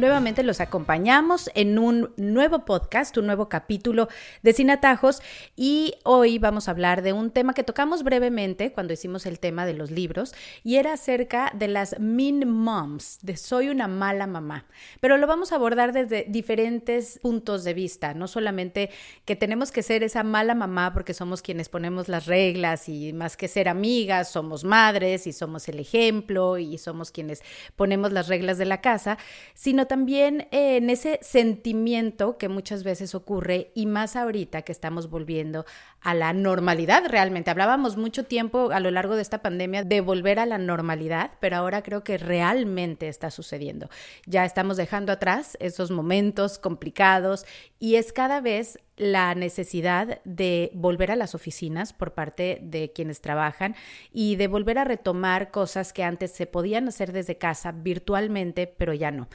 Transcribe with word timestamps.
Nuevamente 0.00 0.42
los 0.42 0.62
acompañamos 0.62 1.50
en 1.54 1.78
un 1.78 2.14
nuevo 2.16 2.64
podcast, 2.64 3.14
un 3.18 3.26
nuevo 3.26 3.50
capítulo 3.50 4.08
de 4.40 4.54
Sin 4.54 4.70
Atajos 4.70 5.20
y 5.56 5.92
hoy 6.04 6.38
vamos 6.38 6.68
a 6.68 6.70
hablar 6.70 7.02
de 7.02 7.12
un 7.12 7.30
tema 7.30 7.52
que 7.52 7.64
tocamos 7.64 8.02
brevemente 8.02 8.72
cuando 8.72 8.94
hicimos 8.94 9.26
el 9.26 9.38
tema 9.38 9.66
de 9.66 9.74
los 9.74 9.90
libros 9.90 10.34
y 10.64 10.76
era 10.76 10.94
acerca 10.94 11.52
de 11.54 11.68
las 11.68 12.00
mean 12.00 12.48
moms, 12.48 13.18
de 13.20 13.36
soy 13.36 13.68
una 13.68 13.88
mala 13.88 14.26
mamá. 14.26 14.64
Pero 15.00 15.18
lo 15.18 15.26
vamos 15.26 15.52
a 15.52 15.56
abordar 15.56 15.92
desde 15.92 16.24
diferentes 16.26 17.18
puntos 17.18 17.62
de 17.62 17.74
vista, 17.74 18.14
no 18.14 18.26
solamente 18.26 18.88
que 19.26 19.36
tenemos 19.36 19.70
que 19.70 19.82
ser 19.82 20.02
esa 20.02 20.22
mala 20.22 20.54
mamá 20.54 20.94
porque 20.94 21.12
somos 21.12 21.42
quienes 21.42 21.68
ponemos 21.68 22.08
las 22.08 22.24
reglas 22.24 22.88
y 22.88 23.12
más 23.12 23.36
que 23.36 23.48
ser 23.48 23.68
amigas, 23.68 24.32
somos 24.32 24.64
madres 24.64 25.26
y 25.26 25.34
somos 25.34 25.68
el 25.68 25.78
ejemplo 25.78 26.56
y 26.56 26.78
somos 26.78 27.10
quienes 27.10 27.42
ponemos 27.76 28.12
las 28.12 28.28
reglas 28.28 28.56
de 28.56 28.64
la 28.64 28.80
casa, 28.80 29.18
sino 29.52 29.89
también 29.90 30.42
eh, 30.52 30.76
en 30.76 30.88
ese 30.88 31.18
sentimiento 31.20 32.38
que 32.38 32.48
muchas 32.48 32.84
veces 32.84 33.16
ocurre 33.16 33.72
y 33.74 33.86
más 33.86 34.14
ahorita 34.14 34.62
que 34.62 34.70
estamos 34.70 35.10
volviendo 35.10 35.66
a 36.00 36.14
la 36.14 36.32
normalidad 36.32 37.02
realmente. 37.08 37.50
Hablábamos 37.50 37.96
mucho 37.96 38.24
tiempo 38.24 38.70
a 38.70 38.78
lo 38.78 38.92
largo 38.92 39.16
de 39.16 39.22
esta 39.22 39.42
pandemia 39.42 39.82
de 39.82 40.00
volver 40.00 40.38
a 40.38 40.46
la 40.46 40.58
normalidad, 40.58 41.32
pero 41.40 41.56
ahora 41.56 41.82
creo 41.82 42.04
que 42.04 42.18
realmente 42.18 43.08
está 43.08 43.32
sucediendo. 43.32 43.90
Ya 44.26 44.44
estamos 44.44 44.76
dejando 44.76 45.10
atrás 45.10 45.56
esos 45.60 45.90
momentos 45.90 46.60
complicados 46.60 47.44
y 47.80 47.96
es 47.96 48.12
cada 48.12 48.40
vez 48.40 48.78
la 49.00 49.34
necesidad 49.34 50.20
de 50.24 50.70
volver 50.74 51.10
a 51.10 51.16
las 51.16 51.34
oficinas 51.34 51.94
por 51.94 52.12
parte 52.12 52.58
de 52.62 52.92
quienes 52.92 53.22
trabajan 53.22 53.74
y 54.12 54.36
de 54.36 54.46
volver 54.46 54.76
a 54.76 54.84
retomar 54.84 55.50
cosas 55.50 55.94
que 55.94 56.04
antes 56.04 56.32
se 56.32 56.46
podían 56.46 56.86
hacer 56.86 57.12
desde 57.12 57.38
casa 57.38 57.72
virtualmente, 57.72 58.66
pero 58.66 58.92
ya 58.92 59.10
no. 59.10 59.28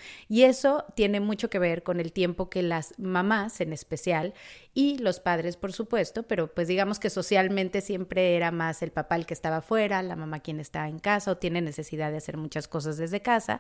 Eso 0.43 0.85
tiene 0.95 1.19
mucho 1.19 1.49
que 1.49 1.59
ver 1.59 1.83
con 1.83 1.99
el 1.99 2.11
tiempo 2.11 2.49
que 2.49 2.63
las 2.63 2.97
mamás 2.97 3.61
en 3.61 3.73
especial 3.73 4.33
y 4.73 4.97
los 4.97 5.19
padres, 5.19 5.55
por 5.55 5.71
supuesto, 5.71 6.23
pero 6.23 6.53
pues 6.53 6.67
digamos 6.67 6.99
que 6.99 7.09
socialmente 7.09 7.81
siempre 7.81 8.35
era 8.35 8.51
más 8.51 8.81
el 8.81 8.91
papá 8.91 9.15
el 9.15 9.25
que 9.25 9.33
estaba 9.33 9.61
fuera, 9.61 10.01
la 10.03 10.15
mamá 10.15 10.39
quien 10.39 10.59
está 10.59 10.87
en 10.87 10.99
casa 10.99 11.31
o 11.31 11.37
tiene 11.37 11.61
necesidad 11.61 12.11
de 12.11 12.17
hacer 12.17 12.37
muchas 12.37 12.67
cosas 12.67 12.97
desde 12.97 13.21
casa 13.21 13.59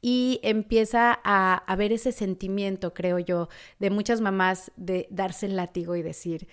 y 0.00 0.40
empieza 0.42 1.20
a 1.24 1.56
haber 1.66 1.92
ese 1.92 2.12
sentimiento, 2.12 2.94
creo 2.94 3.18
yo, 3.18 3.48
de 3.78 3.90
muchas 3.90 4.20
mamás 4.20 4.72
de 4.76 5.08
darse 5.10 5.46
el 5.46 5.56
látigo 5.56 5.96
y 5.96 6.02
decir, 6.02 6.48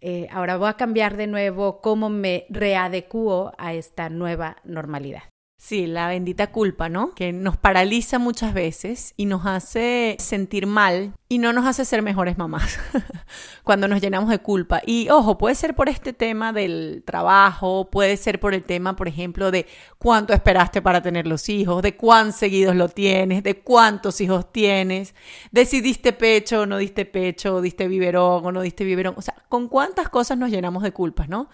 eh, 0.00 0.28
ahora 0.30 0.56
voy 0.56 0.68
a 0.68 0.74
cambiar 0.74 1.16
de 1.16 1.26
nuevo 1.26 1.80
cómo 1.80 2.08
me 2.10 2.46
readecuo 2.50 3.52
a 3.58 3.74
esta 3.74 4.10
nueva 4.10 4.56
normalidad. 4.64 5.22
Sí, 5.60 5.88
la 5.88 6.06
bendita 6.06 6.52
culpa, 6.52 6.88
¿no? 6.88 7.16
Que 7.16 7.32
nos 7.32 7.56
paraliza 7.56 8.20
muchas 8.20 8.54
veces 8.54 9.12
y 9.16 9.26
nos 9.26 9.44
hace 9.44 10.14
sentir 10.20 10.68
mal 10.68 11.14
y 11.28 11.38
no 11.38 11.52
nos 11.52 11.66
hace 11.66 11.84
ser 11.84 12.00
mejores 12.00 12.38
mamás 12.38 12.78
cuando 13.64 13.88
nos 13.88 14.00
llenamos 14.00 14.30
de 14.30 14.38
culpa. 14.38 14.80
Y 14.86 15.08
ojo, 15.10 15.36
puede 15.36 15.56
ser 15.56 15.74
por 15.74 15.88
este 15.88 16.12
tema 16.12 16.52
del 16.52 17.02
trabajo, 17.04 17.90
puede 17.90 18.16
ser 18.16 18.38
por 18.38 18.54
el 18.54 18.62
tema, 18.62 18.94
por 18.94 19.08
ejemplo, 19.08 19.50
de 19.50 19.66
cuánto 19.98 20.32
esperaste 20.32 20.80
para 20.80 21.02
tener 21.02 21.26
los 21.26 21.48
hijos, 21.48 21.82
de 21.82 21.96
cuán 21.96 22.32
seguidos 22.32 22.76
lo 22.76 22.88
tienes, 22.88 23.42
de 23.42 23.58
cuántos 23.58 24.20
hijos 24.20 24.52
tienes, 24.52 25.12
de 25.50 25.66
si 25.66 25.80
diste 25.80 26.12
pecho 26.12 26.62
o 26.62 26.66
no 26.66 26.78
diste 26.78 27.04
pecho, 27.04 27.60
diste 27.60 27.88
biberón 27.88 28.46
o 28.46 28.52
no 28.52 28.62
diste 28.62 28.84
biberón. 28.84 29.14
O 29.16 29.22
sea, 29.22 29.34
con 29.48 29.66
cuántas 29.66 30.08
cosas 30.08 30.38
nos 30.38 30.50
llenamos 30.50 30.84
de 30.84 30.92
culpas, 30.92 31.28
¿no? 31.28 31.48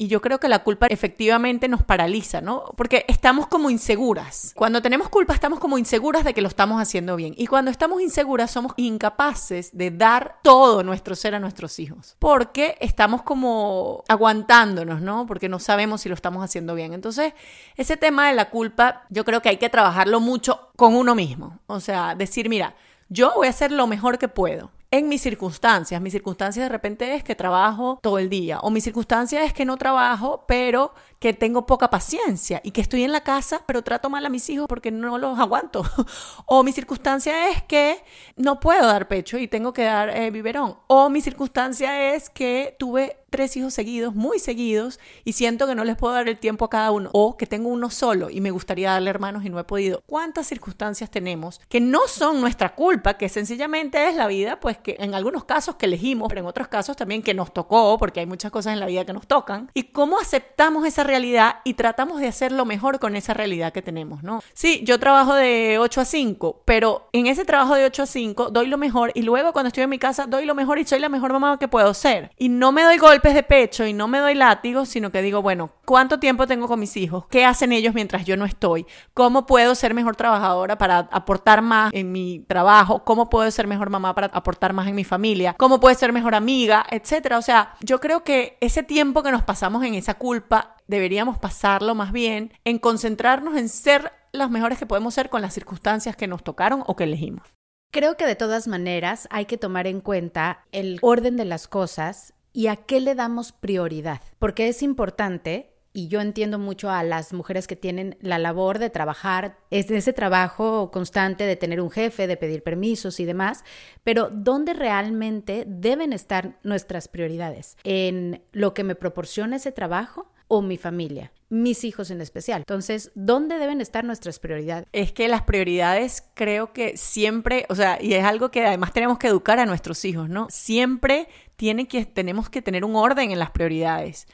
Y 0.00 0.08
yo 0.08 0.22
creo 0.22 0.40
que 0.40 0.48
la 0.48 0.60
culpa 0.60 0.86
efectivamente 0.86 1.68
nos 1.68 1.82
paraliza, 1.82 2.40
¿no? 2.40 2.64
Porque 2.74 3.04
estamos 3.06 3.48
como 3.48 3.68
inseguras. 3.68 4.54
Cuando 4.56 4.80
tenemos 4.80 5.10
culpa 5.10 5.34
estamos 5.34 5.60
como 5.60 5.76
inseguras 5.76 6.24
de 6.24 6.32
que 6.32 6.40
lo 6.40 6.48
estamos 6.48 6.80
haciendo 6.80 7.16
bien. 7.16 7.34
Y 7.36 7.46
cuando 7.46 7.70
estamos 7.70 8.00
inseguras 8.00 8.50
somos 8.50 8.72
incapaces 8.78 9.76
de 9.76 9.90
dar 9.90 10.38
todo 10.42 10.82
nuestro 10.82 11.14
ser 11.14 11.34
a 11.34 11.38
nuestros 11.38 11.78
hijos. 11.78 12.16
Porque 12.18 12.78
estamos 12.80 13.20
como 13.24 14.02
aguantándonos, 14.08 15.02
¿no? 15.02 15.26
Porque 15.26 15.50
no 15.50 15.58
sabemos 15.58 16.00
si 16.00 16.08
lo 16.08 16.14
estamos 16.14 16.42
haciendo 16.42 16.74
bien. 16.74 16.94
Entonces, 16.94 17.34
ese 17.76 17.98
tema 17.98 18.28
de 18.28 18.34
la 18.34 18.48
culpa 18.48 19.02
yo 19.10 19.26
creo 19.26 19.42
que 19.42 19.50
hay 19.50 19.58
que 19.58 19.68
trabajarlo 19.68 20.18
mucho 20.18 20.70
con 20.76 20.94
uno 20.94 21.14
mismo. 21.14 21.58
O 21.66 21.78
sea, 21.78 22.14
decir, 22.14 22.48
mira, 22.48 22.74
yo 23.10 23.34
voy 23.34 23.48
a 23.48 23.50
hacer 23.50 23.70
lo 23.70 23.86
mejor 23.86 24.16
que 24.16 24.28
puedo 24.28 24.70
en 24.90 25.08
mis 25.08 25.22
circunstancias. 25.22 26.00
Mi 26.00 26.10
circunstancia 26.10 26.62
de 26.62 26.68
repente 26.68 27.14
es 27.14 27.24
que 27.24 27.34
trabajo 27.34 27.98
todo 28.02 28.18
el 28.18 28.28
día 28.28 28.60
o 28.60 28.70
mi 28.70 28.80
circunstancia 28.80 29.44
es 29.44 29.52
que 29.52 29.64
no 29.64 29.76
trabajo, 29.76 30.44
pero 30.46 30.92
que 31.20 31.34
tengo 31.34 31.66
poca 31.66 31.90
paciencia 31.90 32.62
y 32.64 32.70
que 32.70 32.80
estoy 32.80 33.04
en 33.04 33.12
la 33.12 33.20
casa, 33.20 33.62
pero 33.66 33.82
trato 33.82 34.08
mal 34.08 34.24
a 34.24 34.30
mis 34.30 34.48
hijos 34.48 34.66
porque 34.66 34.90
no 34.90 35.18
los 35.18 35.38
aguanto. 35.38 35.84
o 36.46 36.62
mi 36.62 36.72
circunstancia 36.72 37.50
es 37.50 37.62
que 37.62 38.02
no 38.36 38.58
puedo 38.58 38.86
dar 38.86 39.06
pecho 39.06 39.36
y 39.36 39.46
tengo 39.46 39.74
que 39.74 39.84
dar 39.84 40.08
eh, 40.08 40.30
biberón. 40.30 40.78
O 40.86 41.10
mi 41.10 41.20
circunstancia 41.20 42.14
es 42.14 42.30
que 42.30 42.74
tuve 42.78 43.18
tres 43.30 43.56
hijos 43.56 43.72
seguidos, 43.72 44.14
muy 44.14 44.38
seguidos, 44.38 44.98
y 45.24 45.32
siento 45.32 45.66
que 45.66 45.74
no 45.74 45.84
les 45.84 45.96
puedo 45.96 46.14
dar 46.14 46.28
el 46.28 46.38
tiempo 46.38 46.64
a 46.64 46.70
cada 46.70 46.90
uno, 46.90 47.10
o 47.12 47.36
que 47.36 47.46
tengo 47.46 47.68
uno 47.68 47.88
solo 47.90 48.28
y 48.28 48.40
me 48.40 48.50
gustaría 48.50 48.90
darle 48.90 49.10
hermanos 49.10 49.44
y 49.44 49.50
no 49.50 49.58
he 49.58 49.64
podido. 49.64 50.02
¿Cuántas 50.06 50.48
circunstancias 50.48 51.10
tenemos 51.10 51.60
que 51.68 51.80
no 51.80 52.08
son 52.08 52.40
nuestra 52.40 52.74
culpa, 52.74 53.14
que 53.14 53.28
sencillamente 53.28 54.08
es 54.08 54.16
la 54.16 54.26
vida, 54.26 54.58
pues 54.58 54.78
que 54.78 54.96
en 54.98 55.14
algunos 55.14 55.44
casos 55.44 55.76
que 55.76 55.86
elegimos, 55.86 56.28
pero 56.28 56.40
en 56.40 56.46
otros 56.46 56.68
casos 56.68 56.96
también 56.96 57.22
que 57.22 57.34
nos 57.34 57.54
tocó, 57.54 57.96
porque 57.98 58.20
hay 58.20 58.26
muchas 58.26 58.50
cosas 58.50 58.72
en 58.72 58.80
la 58.80 58.86
vida 58.86 59.04
que 59.04 59.12
nos 59.12 59.26
tocan, 59.26 59.70
y 59.74 59.84
cómo 59.84 60.18
aceptamos 60.18 60.84
esa 60.84 61.04
realidad 61.10 61.56
y 61.64 61.74
tratamos 61.74 62.20
de 62.20 62.28
hacer 62.28 62.52
lo 62.52 62.64
mejor 62.64 62.98
con 62.98 63.16
esa 63.16 63.34
realidad 63.34 63.72
que 63.72 63.82
tenemos, 63.82 64.22
¿no? 64.22 64.42
Sí, 64.54 64.82
yo 64.84 64.98
trabajo 64.98 65.34
de 65.34 65.78
8 65.78 66.00
a 66.00 66.04
5, 66.04 66.62
pero 66.64 67.08
en 67.12 67.26
ese 67.26 67.44
trabajo 67.44 67.74
de 67.74 67.84
8 67.84 68.04
a 68.04 68.06
5 68.06 68.50
doy 68.50 68.66
lo 68.68 68.78
mejor 68.78 69.12
y 69.14 69.22
luego 69.22 69.52
cuando 69.52 69.68
estoy 69.68 69.84
en 69.84 69.90
mi 69.90 69.98
casa 69.98 70.26
doy 70.26 70.44
lo 70.44 70.54
mejor 70.54 70.78
y 70.78 70.84
soy 70.84 71.00
la 71.00 71.08
mejor 71.08 71.32
mamá 71.32 71.58
que 71.58 71.68
puedo 71.68 71.92
ser. 71.94 72.30
Y 72.38 72.48
no 72.48 72.72
me 72.72 72.82
doy 72.82 72.98
golpes 72.98 73.34
de 73.34 73.42
pecho 73.42 73.86
y 73.86 73.92
no 73.92 74.08
me 74.08 74.18
doy 74.18 74.34
látigos, 74.34 74.88
sino 74.88 75.10
que 75.10 75.22
digo, 75.22 75.42
bueno, 75.42 75.70
¿cuánto 75.84 76.18
tiempo 76.18 76.46
tengo 76.46 76.68
con 76.68 76.80
mis 76.80 76.96
hijos? 76.96 77.26
¿Qué 77.28 77.44
hacen 77.44 77.72
ellos 77.72 77.94
mientras 77.94 78.24
yo 78.24 78.36
no 78.36 78.44
estoy? 78.44 78.86
¿Cómo 79.14 79.46
puedo 79.46 79.74
ser 79.74 79.92
mejor 79.94 80.16
trabajadora 80.16 80.78
para 80.78 80.98
aportar 81.10 81.62
más 81.62 81.92
en 81.92 82.12
mi 82.12 82.44
trabajo? 82.46 83.04
¿Cómo 83.04 83.28
puedo 83.28 83.50
ser 83.50 83.66
mejor 83.66 83.90
mamá 83.90 84.14
para 84.14 84.28
aportar 84.28 84.72
más 84.72 84.86
en 84.86 84.94
mi 84.94 85.04
familia? 85.04 85.54
¿Cómo 85.58 85.80
puedo 85.80 85.94
ser 85.98 86.12
mejor 86.12 86.34
amiga? 86.34 86.86
Etcétera. 86.90 87.38
O 87.38 87.42
sea, 87.42 87.74
yo 87.80 88.00
creo 88.00 88.22
que 88.22 88.56
ese 88.60 88.82
tiempo 88.82 89.22
que 89.22 89.32
nos 89.32 89.42
pasamos 89.42 89.82
en 89.84 89.94
esa 89.94 90.14
culpa 90.14 90.76
deberíamos 90.90 91.38
pasarlo 91.38 91.94
más 91.94 92.12
bien 92.12 92.52
en 92.64 92.78
concentrarnos 92.78 93.56
en 93.56 93.68
ser 93.68 94.12
las 94.32 94.50
mejores 94.50 94.78
que 94.78 94.86
podemos 94.86 95.14
ser 95.14 95.30
con 95.30 95.40
las 95.40 95.54
circunstancias 95.54 96.16
que 96.16 96.26
nos 96.26 96.42
tocaron 96.42 96.82
o 96.86 96.96
que 96.96 97.04
elegimos. 97.04 97.48
Creo 97.92 98.16
que 98.16 98.26
de 98.26 98.36
todas 98.36 98.68
maneras 98.68 99.26
hay 99.30 99.46
que 99.46 99.56
tomar 99.56 99.86
en 99.86 100.00
cuenta 100.00 100.64
el 100.72 100.98
orden 101.02 101.36
de 101.36 101.44
las 101.44 101.68
cosas 101.68 102.34
y 102.52 102.66
a 102.66 102.76
qué 102.76 103.00
le 103.00 103.14
damos 103.14 103.52
prioridad, 103.52 104.20
porque 104.38 104.68
es 104.68 104.82
importante 104.82 105.70
y 105.92 106.08
yo 106.08 106.20
entiendo 106.20 106.58
mucho 106.58 106.90
a 106.90 107.02
las 107.02 107.32
mujeres 107.32 107.66
que 107.66 107.74
tienen 107.74 108.16
la 108.20 108.38
labor 108.38 108.78
de 108.78 108.90
trabajar, 108.90 109.58
es 109.70 109.90
ese 109.90 110.12
trabajo 110.12 110.90
constante 110.92 111.44
de 111.44 111.56
tener 111.56 111.80
un 111.80 111.90
jefe, 111.90 112.28
de 112.28 112.36
pedir 112.36 112.62
permisos 112.62 113.18
y 113.18 113.24
demás, 113.24 113.64
pero 114.04 114.28
¿dónde 114.32 114.72
realmente 114.74 115.64
deben 115.66 116.12
estar 116.12 116.58
nuestras 116.62 117.08
prioridades? 117.08 117.76
¿En 117.82 118.44
lo 118.52 118.72
que 118.72 118.84
me 118.84 118.94
proporciona 118.94 119.56
ese 119.56 119.72
trabajo? 119.72 120.30
O 120.52 120.62
mi 120.62 120.76
familia, 120.76 121.32
mis 121.48 121.84
hijos 121.84 122.10
en 122.10 122.20
especial. 122.20 122.58
Entonces, 122.62 123.12
¿dónde 123.14 123.56
deben 123.56 123.80
estar 123.80 124.04
nuestras 124.04 124.40
prioridades? 124.40 124.88
Es 124.92 125.12
que 125.12 125.28
las 125.28 125.42
prioridades 125.42 126.24
creo 126.34 126.72
que 126.72 126.96
siempre, 126.96 127.66
o 127.68 127.76
sea, 127.76 128.02
y 128.02 128.14
es 128.14 128.24
algo 128.24 128.50
que 128.50 128.66
además 128.66 128.92
tenemos 128.92 129.16
que 129.16 129.28
educar 129.28 129.60
a 129.60 129.66
nuestros 129.66 130.04
hijos, 130.04 130.28
¿no? 130.28 130.48
Siempre 130.50 131.28
tiene 131.54 131.86
que, 131.86 132.04
tenemos 132.04 132.50
que 132.50 132.62
tener 132.62 132.84
un 132.84 132.96
orden 132.96 133.30
en 133.30 133.38
las 133.38 133.52
prioridades. 133.52 134.26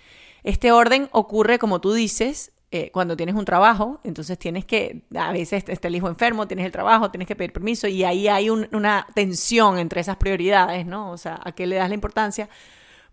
Este 0.43 0.73
orden 0.73 1.11
ocurre, 1.12 1.58
como 1.58 1.82
tú 1.82 1.93
dices, 1.93 2.52
eh, 2.70 2.91
cuando 2.93 3.14
tienes 3.14 3.35
un 3.35 3.44
trabajo, 3.44 4.00
entonces 4.02 4.38
tienes 4.38 4.64
que, 4.64 5.02
a 5.14 5.32
veces 5.32 5.64
está 5.69 5.88
el 5.88 5.96
hijo 5.96 6.08
enfermo, 6.08 6.49
tienes 6.49 6.64
el 6.64 6.73
trabajo, 6.73 7.11
tienes 7.11 7.29
que 7.29 7.37
pedir 7.37 7.52
permiso 7.52 7.88
y 7.88 8.05
ahí 8.05 8.26
hay 8.26 8.49
una 8.49 9.06
tensión 9.14 9.79
entre 9.79 10.00
esas 10.00 10.17
prioridades, 10.17 10.87
¿no? 10.87 11.11
O 11.11 11.19
sea, 11.19 11.38
a 11.44 11.52
qué 11.52 11.67
le 11.67 11.76
das 11.76 11.91
la 11.91 11.94
importancia. 11.94 12.49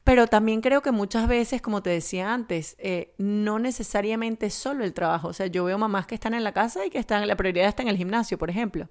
Pero 0.04 0.28
también 0.28 0.62
creo 0.62 0.82
que 0.82 0.92
muchas 0.92 1.28
veces, 1.28 1.62
como 1.62 1.82
te 1.82 1.90
decía 1.90 2.34
antes, 2.34 2.76
eh, 2.78 3.14
no 3.18 3.58
necesariamente 3.58 4.50
solo 4.50 4.84
el 4.84 4.94
trabajo. 4.94 5.30
O 5.30 5.34
sea, 5.34 5.48
yo 5.48 5.64
veo 5.64 5.78
mamás 5.78 6.08
que 6.08 6.16
están 6.16 6.34
en 6.34 6.44
la 6.44 6.52
casa 6.52 6.86
y 6.86 6.90
que 6.90 7.00
están, 7.00 7.26
la 7.26 7.38
prioridad 7.38 7.68
está 7.68 7.84
en 7.84 7.88
el 7.88 7.98
gimnasio, 7.98 8.38
por 8.38 8.50
ejemplo, 8.50 8.90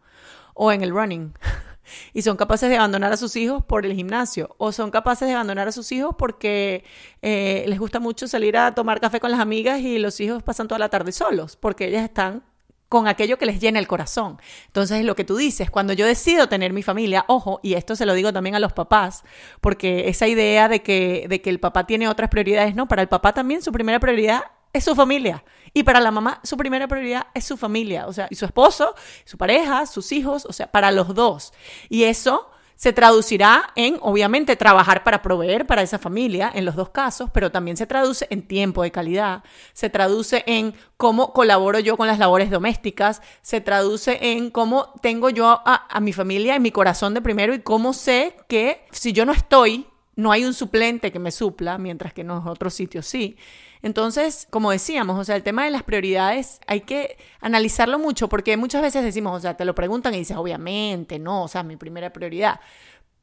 o 0.54 0.72
en 0.72 0.82
el 0.82 0.90
running. 0.90 1.34
y 2.14 2.22
son 2.22 2.36
capaces 2.36 2.70
de 2.70 2.76
abandonar 2.76 3.12
a 3.12 3.18
sus 3.18 3.36
hijos 3.36 3.62
por 3.64 3.84
el 3.84 3.94
gimnasio, 3.94 4.54
o 4.58 4.72
son 4.72 4.90
capaces 4.90 5.28
de 5.28 5.34
abandonar 5.34 5.68
a 5.68 5.72
sus 5.72 5.92
hijos 5.92 6.14
porque 6.18 6.84
eh, 7.20 7.64
les 7.66 7.78
gusta 7.78 8.00
mucho 8.00 8.26
salir 8.26 8.56
a 8.56 8.74
tomar 8.74 9.00
café 9.00 9.20
con 9.20 9.30
las 9.30 9.40
amigas 9.40 9.80
y 9.80 9.98
los 9.98 10.18
hijos 10.20 10.42
pasan 10.42 10.66
toda 10.66 10.78
la 10.78 10.88
tarde 10.88 11.12
solos, 11.12 11.56
porque 11.56 11.88
ellas 11.88 12.04
están 12.04 12.42
con 12.92 13.08
aquello 13.08 13.38
que 13.38 13.46
les 13.46 13.58
llena 13.58 13.78
el 13.78 13.88
corazón. 13.88 14.38
Entonces, 14.66 15.02
lo 15.02 15.16
que 15.16 15.24
tú 15.24 15.38
dices, 15.38 15.70
cuando 15.70 15.94
yo 15.94 16.04
decido 16.04 16.50
tener 16.50 16.74
mi 16.74 16.82
familia, 16.82 17.24
ojo, 17.26 17.58
y 17.62 17.72
esto 17.72 17.96
se 17.96 18.04
lo 18.04 18.12
digo 18.12 18.34
también 18.34 18.54
a 18.54 18.58
los 18.58 18.74
papás, 18.74 19.24
porque 19.62 20.10
esa 20.10 20.26
idea 20.28 20.68
de 20.68 20.82
que, 20.82 21.24
de 21.26 21.40
que 21.40 21.48
el 21.48 21.58
papá 21.58 21.86
tiene 21.86 22.06
otras 22.06 22.28
prioridades, 22.28 22.74
no, 22.74 22.88
para 22.88 23.00
el 23.00 23.08
papá 23.08 23.32
también 23.32 23.62
su 23.62 23.72
primera 23.72 23.98
prioridad 23.98 24.42
es 24.74 24.84
su 24.84 24.94
familia. 24.94 25.42
Y 25.72 25.84
para 25.84 26.00
la 26.00 26.10
mamá, 26.10 26.38
su 26.42 26.58
primera 26.58 26.86
prioridad 26.86 27.28
es 27.32 27.46
su 27.46 27.56
familia, 27.56 28.06
o 28.06 28.12
sea, 28.12 28.26
y 28.28 28.34
su 28.34 28.44
esposo, 28.44 28.94
su 29.24 29.38
pareja, 29.38 29.86
sus 29.86 30.12
hijos, 30.12 30.44
o 30.44 30.52
sea, 30.52 30.70
para 30.70 30.90
los 30.90 31.14
dos. 31.14 31.54
Y 31.88 32.04
eso 32.04 32.50
se 32.76 32.92
traducirá 32.92 33.70
en, 33.76 33.98
obviamente, 34.00 34.56
trabajar 34.56 35.04
para 35.04 35.22
proveer 35.22 35.66
para 35.66 35.82
esa 35.82 35.98
familia, 35.98 36.50
en 36.54 36.64
los 36.64 36.74
dos 36.74 36.90
casos, 36.90 37.30
pero 37.32 37.50
también 37.50 37.76
se 37.76 37.86
traduce 37.86 38.26
en 38.30 38.42
tiempo 38.42 38.82
de 38.82 38.90
calidad, 38.90 39.44
se 39.72 39.90
traduce 39.90 40.42
en 40.46 40.74
cómo 40.96 41.32
colaboro 41.32 41.78
yo 41.78 41.96
con 41.96 42.06
las 42.06 42.18
labores 42.18 42.50
domésticas, 42.50 43.22
se 43.40 43.60
traduce 43.60 44.18
en 44.32 44.50
cómo 44.50 44.94
tengo 45.00 45.30
yo 45.30 45.60
a, 45.64 46.00
mi 46.00 46.12
familia 46.12 46.56
en 46.56 46.62
mi 46.62 46.70
corazón 46.70 47.14
de 47.14 47.20
primero 47.20 47.54
y 47.54 47.60
cómo 47.60 47.92
sé 47.92 48.36
que 48.48 48.84
si 48.90 49.12
yo 49.12 49.24
no 49.24 49.32
estoy, 49.32 49.86
no 50.16 50.32
hay 50.32 50.44
un 50.44 50.54
suplente 50.54 51.12
que 51.12 51.18
me 51.18 51.30
supla, 51.30 51.78
mientras 51.78 52.12
que 52.12 52.22
en 52.22 52.30
otros 52.30 52.74
sitios 52.74 53.06
sí. 53.06 53.36
Entonces, 53.82 54.46
como 54.50 54.70
decíamos, 54.70 55.18
o 55.18 55.24
sea, 55.24 55.34
el 55.34 55.42
tema 55.42 55.64
de 55.64 55.72
las 55.72 55.82
prioridades 55.82 56.60
hay 56.66 56.82
que 56.82 57.18
analizarlo 57.40 57.98
mucho 57.98 58.28
porque 58.28 58.56
muchas 58.56 58.80
veces 58.80 59.02
decimos, 59.02 59.36
o 59.36 59.40
sea, 59.40 59.56
te 59.56 59.64
lo 59.64 59.74
preguntan 59.74 60.14
y 60.14 60.18
dices, 60.18 60.36
obviamente, 60.36 61.18
no, 61.18 61.44
o 61.44 61.48
sea, 61.48 61.64
mi 61.64 61.76
primera 61.76 62.12
prioridad. 62.12 62.60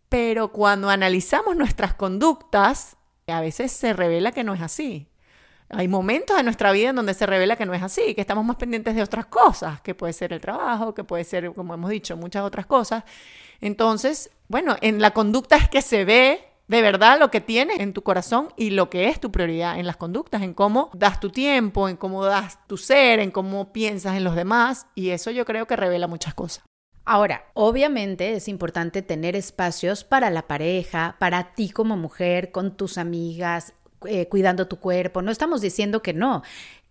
Pero 0.09 0.51
cuando 0.51 0.89
analizamos 0.89 1.55
nuestras 1.55 1.93
conductas, 1.93 2.97
a 3.27 3.41
veces 3.41 3.71
se 3.71 3.93
revela 3.93 4.31
que 4.31 4.43
no 4.43 4.53
es 4.53 4.61
así. 4.61 5.07
Hay 5.69 5.87
momentos 5.87 6.35
de 6.35 6.43
nuestra 6.43 6.71
vida 6.71 6.89
en 6.89 6.95
donde 6.95 7.13
se 7.13 7.27
revela 7.27 7.55
que 7.55 7.65
no 7.65 7.75
es 7.75 7.83
así, 7.83 8.15
que 8.15 8.21
estamos 8.21 8.43
más 8.43 8.57
pendientes 8.57 8.95
de 8.95 9.03
otras 9.03 9.27
cosas, 9.27 9.81
que 9.81 9.93
puede 9.93 10.13
ser 10.13 10.33
el 10.33 10.41
trabajo, 10.41 10.95
que 10.95 11.03
puede 11.03 11.23
ser, 11.23 11.53
como 11.53 11.75
hemos 11.75 11.91
dicho, 11.91 12.17
muchas 12.17 12.43
otras 12.43 12.65
cosas. 12.65 13.03
Entonces, 13.61 14.31
bueno, 14.47 14.75
en 14.81 14.99
la 14.99 15.11
conducta 15.11 15.57
es 15.57 15.69
que 15.69 15.83
se 15.83 16.05
ve 16.05 16.48
de 16.69 16.83
verdad 16.83 17.19
lo 17.19 17.31
que 17.31 17.41
tienes 17.41 17.79
en 17.79 17.93
tu 17.93 18.03
corazón 18.03 18.49
y 18.55 18.69
lo 18.69 18.91
que 18.91 19.09
es 19.09 19.19
tu 19.19 19.31
prioridad 19.31 19.79
en 19.79 19.87
las 19.87 19.97
conductas, 19.97 20.43
en 20.43 20.53
cómo 20.53 20.91
das 20.93 21.19
tu 21.19 21.31
tiempo, 21.31 21.89
en 21.89 21.97
cómo 21.97 22.23
das 22.23 22.59
tu 22.67 22.77
ser, 22.77 23.19
en 23.19 23.31
cómo 23.31 23.73
piensas 23.73 24.15
en 24.15 24.23
los 24.23 24.35
demás 24.35 24.85
y 24.93 25.09
eso 25.09 25.31
yo 25.31 25.45
creo 25.45 25.65
que 25.65 25.75
revela 25.75 26.07
muchas 26.07 26.35
cosas. 26.35 26.63
Ahora, 27.05 27.45
obviamente 27.55 28.33
es 28.33 28.47
importante 28.47 29.01
tener 29.01 29.35
espacios 29.35 30.03
para 30.03 30.29
la 30.29 30.47
pareja, 30.47 31.15
para 31.17 31.55
ti 31.55 31.71
como 31.71 31.97
mujer, 31.97 32.51
con 32.51 32.77
tus 32.77 32.99
amigas, 32.99 33.73
eh, 34.05 34.27
cuidando 34.27 34.67
tu 34.67 34.79
cuerpo. 34.79 35.23
No 35.23 35.31
estamos 35.31 35.61
diciendo 35.61 36.03
que 36.03 36.13
no 36.13 36.43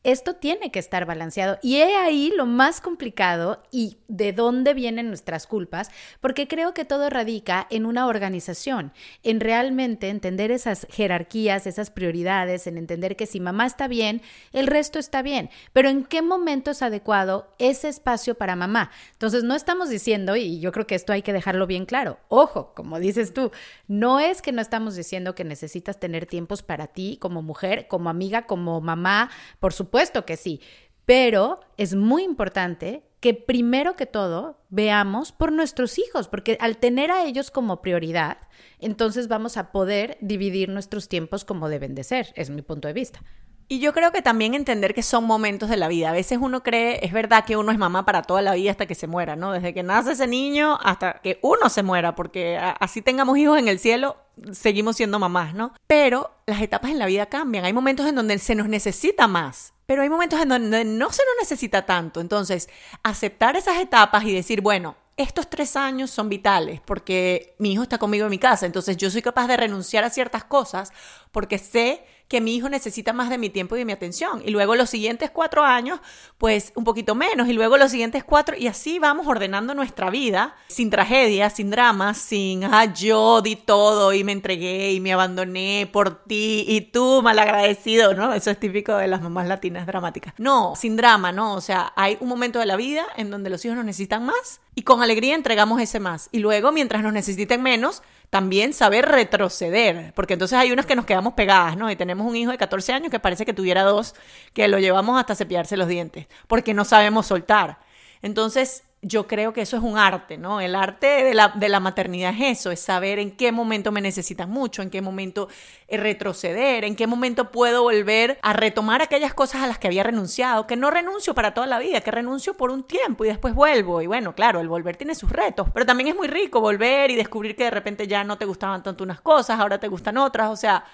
esto 0.04 0.34
tiene 0.34 0.70
que 0.70 0.78
estar 0.78 1.06
balanceado. 1.06 1.58
Y 1.62 1.76
he 1.76 1.96
ahí 1.96 2.32
lo 2.36 2.46
más 2.46 2.80
complicado 2.80 3.62
y 3.72 3.98
de 4.06 4.32
dónde 4.32 4.72
vienen 4.72 5.08
nuestras 5.08 5.46
culpas, 5.46 5.90
porque 6.20 6.46
creo 6.46 6.72
que 6.72 6.84
todo 6.84 7.10
radica 7.10 7.66
en 7.70 7.84
una 7.84 8.06
organización, 8.06 8.92
en 9.22 9.40
realmente 9.40 10.08
entender 10.08 10.50
esas 10.50 10.86
jerarquías, 10.90 11.66
esas 11.66 11.90
prioridades, 11.90 12.66
en 12.66 12.78
entender 12.78 13.16
que 13.16 13.26
si 13.26 13.40
mamá 13.40 13.66
está 13.66 13.88
bien, 13.88 14.22
el 14.52 14.66
resto 14.68 14.98
está 14.98 15.22
bien, 15.22 15.50
pero 15.72 15.88
en 15.88 16.04
qué 16.04 16.22
momento 16.22 16.70
es 16.70 16.82
adecuado 16.82 17.52
ese 17.58 17.88
espacio 17.88 18.36
para 18.36 18.56
mamá. 18.56 18.90
Entonces, 19.12 19.42
no 19.42 19.54
estamos 19.54 19.88
diciendo, 19.88 20.36
y 20.36 20.60
yo 20.60 20.70
creo 20.72 20.86
que 20.86 20.94
esto 20.94 21.12
hay 21.12 21.22
que 21.22 21.32
dejarlo 21.32 21.66
bien 21.66 21.86
claro, 21.86 22.18
ojo, 22.28 22.72
como 22.74 23.00
dices 23.00 23.34
tú, 23.34 23.50
no 23.88 24.20
es 24.20 24.42
que 24.42 24.52
no 24.52 24.62
estamos 24.62 24.94
diciendo 24.94 25.34
que 25.34 25.44
necesitas 25.44 25.98
tener 25.98 26.26
tiempos 26.26 26.62
para 26.62 26.86
ti 26.86 27.18
como 27.20 27.42
mujer, 27.42 27.88
como 27.88 28.10
amiga, 28.10 28.46
como 28.46 28.80
mamá, 28.80 29.30
por 29.58 29.72
supuesto 29.72 29.87
supuesto 29.88 30.26
que 30.26 30.36
sí, 30.36 30.60
pero 31.06 31.60
es 31.78 31.94
muy 31.94 32.22
importante 32.22 33.02
que 33.20 33.32
primero 33.32 33.96
que 33.96 34.04
todo 34.04 34.60
veamos 34.68 35.32
por 35.32 35.50
nuestros 35.50 35.98
hijos, 35.98 36.28
porque 36.28 36.58
al 36.60 36.76
tener 36.76 37.10
a 37.10 37.24
ellos 37.24 37.50
como 37.50 37.80
prioridad, 37.80 38.36
entonces 38.80 39.28
vamos 39.28 39.56
a 39.56 39.72
poder 39.72 40.18
dividir 40.20 40.68
nuestros 40.68 41.08
tiempos 41.08 41.46
como 41.46 41.70
deben 41.70 41.94
de 41.94 42.04
ser, 42.04 42.34
es 42.36 42.50
mi 42.50 42.60
punto 42.60 42.86
de 42.86 42.92
vista. 42.92 43.22
Y 43.70 43.80
yo 43.80 43.92
creo 43.92 44.12
que 44.12 44.22
también 44.22 44.54
entender 44.54 44.94
que 44.94 45.02
son 45.02 45.24
momentos 45.24 45.68
de 45.68 45.76
la 45.76 45.88
vida. 45.88 46.08
A 46.08 46.12
veces 46.12 46.38
uno 46.40 46.62
cree, 46.62 47.04
es 47.04 47.12
verdad 47.12 47.44
que 47.44 47.58
uno 47.58 47.70
es 47.70 47.76
mamá 47.76 48.06
para 48.06 48.22
toda 48.22 48.40
la 48.40 48.54
vida 48.54 48.70
hasta 48.70 48.86
que 48.86 48.94
se 48.94 49.06
muera, 49.06 49.36
¿no? 49.36 49.52
Desde 49.52 49.74
que 49.74 49.82
nace 49.82 50.12
ese 50.12 50.26
niño 50.26 50.78
hasta 50.82 51.20
que 51.22 51.38
uno 51.42 51.68
se 51.68 51.82
muera, 51.82 52.14
porque 52.14 52.58
así 52.58 53.02
tengamos 53.02 53.36
hijos 53.36 53.58
en 53.58 53.68
el 53.68 53.78
cielo, 53.78 54.16
seguimos 54.52 54.96
siendo 54.96 55.18
mamás, 55.18 55.52
¿no? 55.52 55.74
Pero 55.86 56.30
las 56.46 56.62
etapas 56.62 56.90
en 56.90 56.98
la 56.98 57.04
vida 57.04 57.26
cambian. 57.26 57.66
Hay 57.66 57.74
momentos 57.74 58.06
en 58.06 58.14
donde 58.14 58.38
se 58.38 58.54
nos 58.54 58.68
necesita 58.68 59.28
más 59.28 59.74
pero 59.88 60.02
hay 60.02 60.10
momentos 60.10 60.38
en 60.38 60.50
donde 60.50 60.84
no 60.84 61.10
se 61.10 61.22
nos 61.24 61.34
necesita 61.40 61.86
tanto. 61.86 62.20
Entonces, 62.20 62.68
aceptar 63.02 63.56
esas 63.56 63.78
etapas 63.78 64.22
y 64.24 64.34
decir, 64.34 64.60
bueno, 64.60 64.96
estos 65.16 65.48
tres 65.48 65.76
años 65.76 66.10
son 66.10 66.28
vitales 66.28 66.80
porque 66.80 67.54
mi 67.58 67.72
hijo 67.72 67.84
está 67.84 67.96
conmigo 67.96 68.26
en 68.26 68.30
mi 68.30 68.38
casa, 68.38 68.66
entonces 68.66 68.98
yo 68.98 69.10
soy 69.10 69.22
capaz 69.22 69.48
de 69.48 69.56
renunciar 69.56 70.04
a 70.04 70.10
ciertas 70.10 70.44
cosas 70.44 70.92
porque 71.32 71.58
sé 71.58 72.04
que 72.28 72.42
mi 72.42 72.54
hijo 72.54 72.68
necesita 72.68 73.12
más 73.12 73.30
de 73.30 73.38
mi 73.38 73.48
tiempo 73.48 73.74
y 73.74 73.80
de 73.80 73.84
mi 73.86 73.92
atención. 73.92 74.42
Y 74.44 74.50
luego 74.50 74.76
los 74.76 74.90
siguientes 74.90 75.30
cuatro 75.30 75.64
años, 75.64 75.98
pues 76.36 76.72
un 76.74 76.84
poquito 76.84 77.14
menos. 77.14 77.48
Y 77.48 77.54
luego 77.54 77.78
los 77.78 77.90
siguientes 77.90 78.22
cuatro, 78.22 78.54
y 78.56 78.66
así 78.66 78.98
vamos 78.98 79.26
ordenando 79.26 79.74
nuestra 79.74 80.10
vida, 80.10 80.54
sin 80.68 80.90
tragedias, 80.90 81.54
sin 81.54 81.70
dramas, 81.70 82.18
sin, 82.18 82.64
ah, 82.64 82.92
yo 82.92 83.40
di 83.40 83.56
todo 83.56 84.12
y 84.12 84.24
me 84.24 84.32
entregué 84.32 84.92
y 84.92 85.00
me 85.00 85.12
abandoné 85.12 85.88
por 85.90 86.22
ti 86.24 86.64
y 86.68 86.82
tú 86.82 87.22
malagradecido, 87.22 88.14
¿no? 88.14 88.34
Eso 88.34 88.50
es 88.50 88.60
típico 88.60 88.94
de 88.96 89.08
las 89.08 89.22
mamás 89.22 89.48
latinas 89.48 89.86
dramáticas. 89.86 90.34
No, 90.36 90.74
sin 90.76 90.96
drama, 90.96 91.32
¿no? 91.32 91.54
O 91.54 91.60
sea, 91.62 91.92
hay 91.96 92.18
un 92.20 92.28
momento 92.28 92.58
de 92.58 92.66
la 92.66 92.76
vida 92.76 93.06
en 93.16 93.30
donde 93.30 93.48
los 93.48 93.64
hijos 93.64 93.76
nos 93.76 93.86
necesitan 93.86 94.24
más 94.26 94.60
y 94.74 94.82
con 94.82 95.02
alegría 95.02 95.34
entregamos 95.34 95.80
ese 95.80 95.98
más. 95.98 96.28
Y 96.30 96.40
luego, 96.40 96.72
mientras 96.72 97.02
nos 97.02 97.12
necesiten 97.12 97.62
menos, 97.62 98.02
también 98.30 98.72
saber 98.72 99.06
retroceder, 99.06 100.12
porque 100.14 100.34
entonces 100.34 100.58
hay 100.58 100.70
unas 100.70 100.86
que 100.86 100.96
nos 100.96 101.06
quedamos 101.06 101.34
pegadas, 101.34 101.76
¿no? 101.76 101.90
Y 101.90 101.96
tenemos 101.96 102.26
un 102.26 102.36
hijo 102.36 102.50
de 102.50 102.58
14 102.58 102.92
años 102.92 103.10
que 103.10 103.20
parece 103.20 103.46
que 103.46 103.54
tuviera 103.54 103.82
dos, 103.84 104.14
que 104.52 104.68
lo 104.68 104.78
llevamos 104.78 105.18
hasta 105.18 105.34
cepillarse 105.34 105.76
los 105.76 105.88
dientes, 105.88 106.26
porque 106.46 106.74
no 106.74 106.84
sabemos 106.84 107.26
soltar. 107.26 107.78
Entonces, 108.20 108.84
yo 109.00 109.28
creo 109.28 109.52
que 109.52 109.60
eso 109.60 109.76
es 109.76 109.82
un 109.82 109.96
arte, 109.96 110.38
¿no? 110.38 110.60
El 110.60 110.74
arte 110.74 111.06
de 111.06 111.32
la, 111.32 111.48
de 111.54 111.68
la, 111.68 111.78
maternidad 111.78 112.34
es 112.34 112.58
eso, 112.58 112.72
es 112.72 112.80
saber 112.80 113.20
en 113.20 113.30
qué 113.30 113.52
momento 113.52 113.92
me 113.92 114.00
necesitas 114.00 114.48
mucho, 114.48 114.82
en 114.82 114.90
qué 114.90 115.00
momento 115.00 115.48
eh, 115.86 115.96
retroceder, 115.96 116.82
en 116.82 116.96
qué 116.96 117.06
momento 117.06 117.52
puedo 117.52 117.82
volver 117.82 118.38
a 118.42 118.52
retomar 118.54 119.00
aquellas 119.00 119.34
cosas 119.34 119.62
a 119.62 119.68
las 119.68 119.78
que 119.78 119.86
había 119.86 120.02
renunciado, 120.02 120.66
que 120.66 120.74
no 120.74 120.90
renuncio 120.90 121.32
para 121.32 121.54
toda 121.54 121.68
la 121.68 121.78
vida, 121.78 122.00
que 122.00 122.10
renuncio 122.10 122.54
por 122.54 122.72
un 122.72 122.82
tiempo 122.82 123.24
y 123.24 123.28
después 123.28 123.54
vuelvo. 123.54 124.02
Y 124.02 124.08
bueno, 124.08 124.34
claro, 124.34 124.58
el 124.58 124.68
volver 124.68 124.96
tiene 124.96 125.14
sus 125.14 125.30
retos, 125.30 125.68
pero 125.72 125.86
también 125.86 126.08
es 126.08 126.16
muy 126.16 126.26
rico 126.26 126.60
volver 126.60 127.12
y 127.12 127.16
descubrir 127.16 127.54
que 127.54 127.64
de 127.64 127.70
repente 127.70 128.08
ya 128.08 128.24
no 128.24 128.36
te 128.36 128.46
gustaban 128.46 128.82
tanto 128.82 129.04
unas 129.04 129.20
cosas, 129.20 129.60
ahora 129.60 129.78
te 129.78 129.86
gustan 129.86 130.18
otras, 130.18 130.50
o 130.50 130.56
sea, 130.56 130.84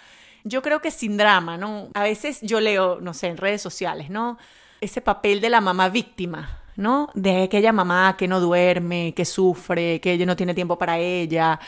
yo 0.44 0.60
creo 0.60 0.82
que 0.82 0.90
sin 0.90 1.16
drama, 1.16 1.56
¿no? 1.56 1.88
A 1.94 2.02
veces 2.02 2.40
yo 2.42 2.60
leo, 2.60 3.00
no 3.00 3.14
sé, 3.14 3.28
en 3.28 3.38
redes 3.38 3.62
sociales, 3.62 4.10
¿no? 4.10 4.36
Ese 4.82 5.00
papel 5.00 5.40
de 5.40 5.48
la 5.48 5.62
mamá 5.62 5.88
víctima 5.88 6.63
¿no? 6.76 7.08
De 7.14 7.44
aquella 7.44 7.72
mamá 7.72 8.16
que 8.16 8.28
no 8.28 8.40
duerme, 8.40 9.14
que 9.14 9.24
sufre, 9.24 10.00
que 10.00 10.12
ella 10.12 10.26
no 10.26 10.36
tiene 10.36 10.54
tiempo 10.54 10.78
para 10.78 10.98
ella, 10.98 11.60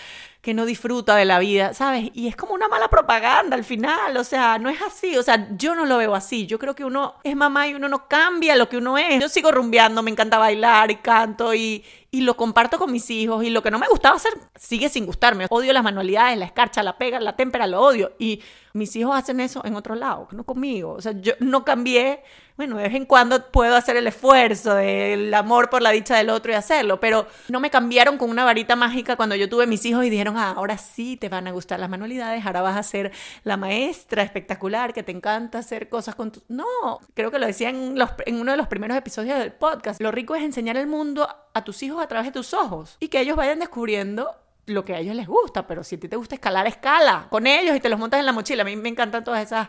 que 0.46 0.54
no 0.54 0.64
disfruta 0.64 1.16
de 1.16 1.24
la 1.24 1.40
vida, 1.40 1.74
¿sabes? 1.74 2.10
Y 2.14 2.28
es 2.28 2.36
como 2.36 2.54
una 2.54 2.68
mala 2.68 2.88
propaganda 2.88 3.56
al 3.56 3.64
final, 3.64 4.16
o 4.16 4.22
sea, 4.22 4.58
no 4.60 4.68
es 4.68 4.80
así, 4.80 5.16
o 5.18 5.22
sea, 5.24 5.48
yo 5.56 5.74
no 5.74 5.86
lo 5.86 5.98
veo 5.98 6.14
así, 6.14 6.46
yo 6.46 6.56
creo 6.60 6.72
que 6.76 6.84
uno 6.84 7.14
es 7.24 7.34
mamá 7.34 7.66
y 7.66 7.74
uno 7.74 7.88
no 7.88 8.06
cambia 8.06 8.54
lo 8.54 8.68
que 8.68 8.76
uno 8.76 8.96
es. 8.96 9.20
Yo 9.20 9.28
sigo 9.28 9.50
rumbeando, 9.50 10.04
me 10.04 10.10
encanta 10.12 10.38
bailar 10.38 10.92
y 10.92 10.96
canto 10.96 11.52
y, 11.52 11.84
y 12.16 12.22
lo 12.22 12.34
comparto 12.34 12.78
con 12.78 12.90
mis 12.90 13.10
hijos 13.10 13.44
y 13.44 13.50
lo 13.50 13.62
que 13.62 13.70
no 13.70 13.78
me 13.78 13.86
gustaba 13.88 14.16
hacer 14.16 14.32
sigue 14.54 14.88
sin 14.88 15.04
gustarme. 15.04 15.44
Odio 15.50 15.74
las 15.74 15.84
manualidades, 15.84 16.38
la 16.38 16.46
escarcha, 16.46 16.82
la 16.82 16.96
pega, 16.96 17.20
la 17.20 17.36
témpera, 17.36 17.66
lo 17.66 17.82
odio 17.82 18.12
y 18.18 18.40
mis 18.72 18.96
hijos 18.96 19.14
hacen 19.14 19.38
eso 19.38 19.60
en 19.66 19.76
otro 19.76 19.94
lado, 19.94 20.26
no 20.32 20.44
conmigo. 20.44 20.92
O 20.92 21.02
sea, 21.02 21.12
yo 21.12 21.34
no 21.40 21.62
cambié 21.62 22.22
bueno, 22.56 22.78
de 22.78 22.84
vez 22.84 22.94
en 22.94 23.04
cuando 23.04 23.50
puedo 23.50 23.76
hacer 23.76 23.96
el 23.98 24.06
esfuerzo 24.06 24.74
del 24.74 25.32
amor 25.34 25.68
por 25.68 25.82
la 25.82 25.90
dicha 25.90 26.16
del 26.16 26.30
otro 26.30 26.52
y 26.52 26.54
hacerlo, 26.54 27.00
pero 27.00 27.26
no 27.48 27.60
me 27.60 27.68
cambiaron 27.68 28.16
con 28.16 28.30
una 28.30 28.44
varita 28.44 28.76
mágica 28.76 29.16
cuando 29.16 29.34
yo 29.34 29.48
tuve 29.48 29.66
mis 29.66 29.84
hijos 29.84 30.04
y 30.06 30.10
dijeron, 30.10 30.38
ah, 30.38 30.54
ahora 30.56 30.78
sí 30.78 31.18
te 31.18 31.28
van 31.28 31.46
a 31.46 31.52
gustar 31.52 31.78
las 31.78 31.90
manualidades, 31.90 32.46
ahora 32.46 32.62
vas 32.62 32.78
a 32.78 32.82
ser 32.82 33.12
la 33.44 33.58
maestra 33.58 34.22
espectacular, 34.22 34.94
que 34.94 35.02
te 35.02 35.12
encanta 35.12 35.58
hacer 35.58 35.90
cosas 35.90 36.14
con 36.14 36.32
tu... 36.32 36.42
No, 36.48 36.64
creo 37.12 37.30
que 37.30 37.38
lo 37.38 37.46
decía 37.46 37.68
en, 37.68 37.94
en 38.24 38.40
uno 38.40 38.52
de 38.52 38.56
los 38.56 38.68
primeros 38.68 38.96
episodios 38.96 39.38
del 39.38 39.52
podcast, 39.52 40.00
lo 40.00 40.10
rico 40.10 40.34
es 40.34 40.42
enseñar 40.42 40.78
el 40.78 40.86
mundo 40.86 41.28
a 41.52 41.64
tus 41.64 41.82
hijos 41.82 42.02
a 42.06 42.08
través 42.08 42.26
de 42.26 42.32
tus 42.32 42.54
ojos 42.54 42.96
y 42.98 43.08
que 43.08 43.20
ellos 43.20 43.36
vayan 43.36 43.58
descubriendo 43.58 44.30
lo 44.66 44.84
que 44.84 44.94
a 44.94 44.98
ellos 44.98 45.14
les 45.14 45.26
gusta, 45.26 45.66
pero 45.66 45.84
si 45.84 45.94
a 45.94 46.00
ti 46.00 46.08
te 46.08 46.16
gusta 46.16 46.34
escalar, 46.34 46.66
escala 46.66 47.28
con 47.30 47.46
ellos 47.46 47.76
y 47.76 47.80
te 47.80 47.88
los 47.88 47.98
montas 47.98 48.20
en 48.20 48.26
la 48.26 48.32
mochila. 48.32 48.62
A 48.62 48.64
mí 48.64 48.76
me 48.76 48.88
encantan 48.88 49.22
todas 49.22 49.44
esas, 49.44 49.68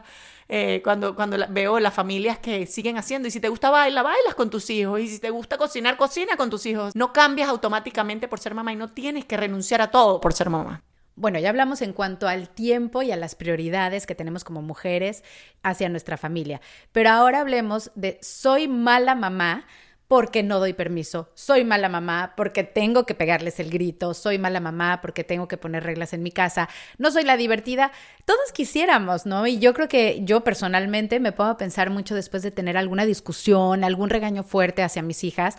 eh, 0.50 0.82
cuando, 0.84 1.16
cuando 1.16 1.38
veo 1.50 1.80
las 1.80 1.94
familias 1.94 2.40
que 2.40 2.66
siguen 2.66 2.98
haciendo. 2.98 3.28
Y 3.28 3.32
si 3.32 3.40
te 3.40 3.50
gusta 3.50 3.70
bailar, 3.70 4.04
bailas 4.04 4.36
con 4.36 4.50
tus 4.50 4.70
hijos. 4.70 5.00
Y 5.00 5.08
si 5.08 5.20
te 5.20 5.30
gusta 5.30 5.58
cocinar, 5.58 5.98
cocina 5.98 6.36
con 6.36 6.50
tus 6.50 6.66
hijos. 6.66 6.96
No 6.96 7.14
cambias 7.14 7.50
automáticamente 7.50 8.28
por 8.28 8.40
ser 8.40 8.56
mamá 8.56 8.74
y 8.74 8.76
no 8.76 8.90
tienes 8.90 9.26
que 9.26 9.38
renunciar 9.38 9.82
a 9.82 9.92
todo 9.92 10.20
por 10.20 10.34
ser 10.34 10.50
mamá. 10.50 10.84
Bueno, 11.16 11.40
ya 11.40 11.50
hablamos 11.50 11.82
en 11.82 11.94
cuanto 11.94 12.28
al 12.28 12.50
tiempo 12.50 13.02
y 13.02 13.12
a 13.12 13.16
las 13.16 13.34
prioridades 13.34 14.06
que 14.06 14.14
tenemos 14.14 14.44
como 14.44 14.62
mujeres 14.62 15.24
hacia 15.64 15.90
nuestra 15.90 16.16
familia, 16.16 16.62
pero 16.92 17.10
ahora 17.10 17.40
hablemos 17.40 17.90
de 17.96 18.20
soy 18.22 18.68
mala 18.68 19.16
mamá 19.16 19.66
porque 20.08 20.42
no 20.42 20.60
doy 20.60 20.74
permiso, 20.74 21.30
soy 21.34 21.66
mala 21.66 21.90
mamá 21.90 22.34
porque 22.38 22.64
tengo 22.64 23.06
que 23.06 23.14
pegarles 23.14 23.60
el 23.60 23.70
grito, 23.70 24.14
soy 24.14 24.38
mala 24.38 24.62
mamá 24.62 25.00
porque 25.02 25.24
tengo 25.26 25.48
que 25.48 25.58
poner 25.58 25.84
reglas 25.84 26.14
en 26.14 26.24
mi 26.24 26.32
casa, 26.32 26.70
no 26.98 27.12
soy 27.12 27.24
la 27.24 27.36
divertida. 27.36 27.92
Todos 28.26 28.52
quisiéramos, 28.54 29.26
¿no? 29.26 29.48
Y 29.48 29.60
yo 29.60 29.74
creo 29.74 29.88
que 29.90 30.22
yo 30.24 30.44
personalmente 30.44 31.20
me 31.20 31.34
puedo 31.34 31.58
pensar 31.58 31.90
mucho 31.90 32.16
después 32.16 32.42
de 32.44 32.52
tener 32.52 32.78
alguna 32.78 33.06
discusión, 33.06 33.84
algún 33.84 34.10
regaño 34.10 34.44
fuerte 34.44 34.82
hacia 34.82 35.02
mis 35.02 35.24
hijas. 35.26 35.58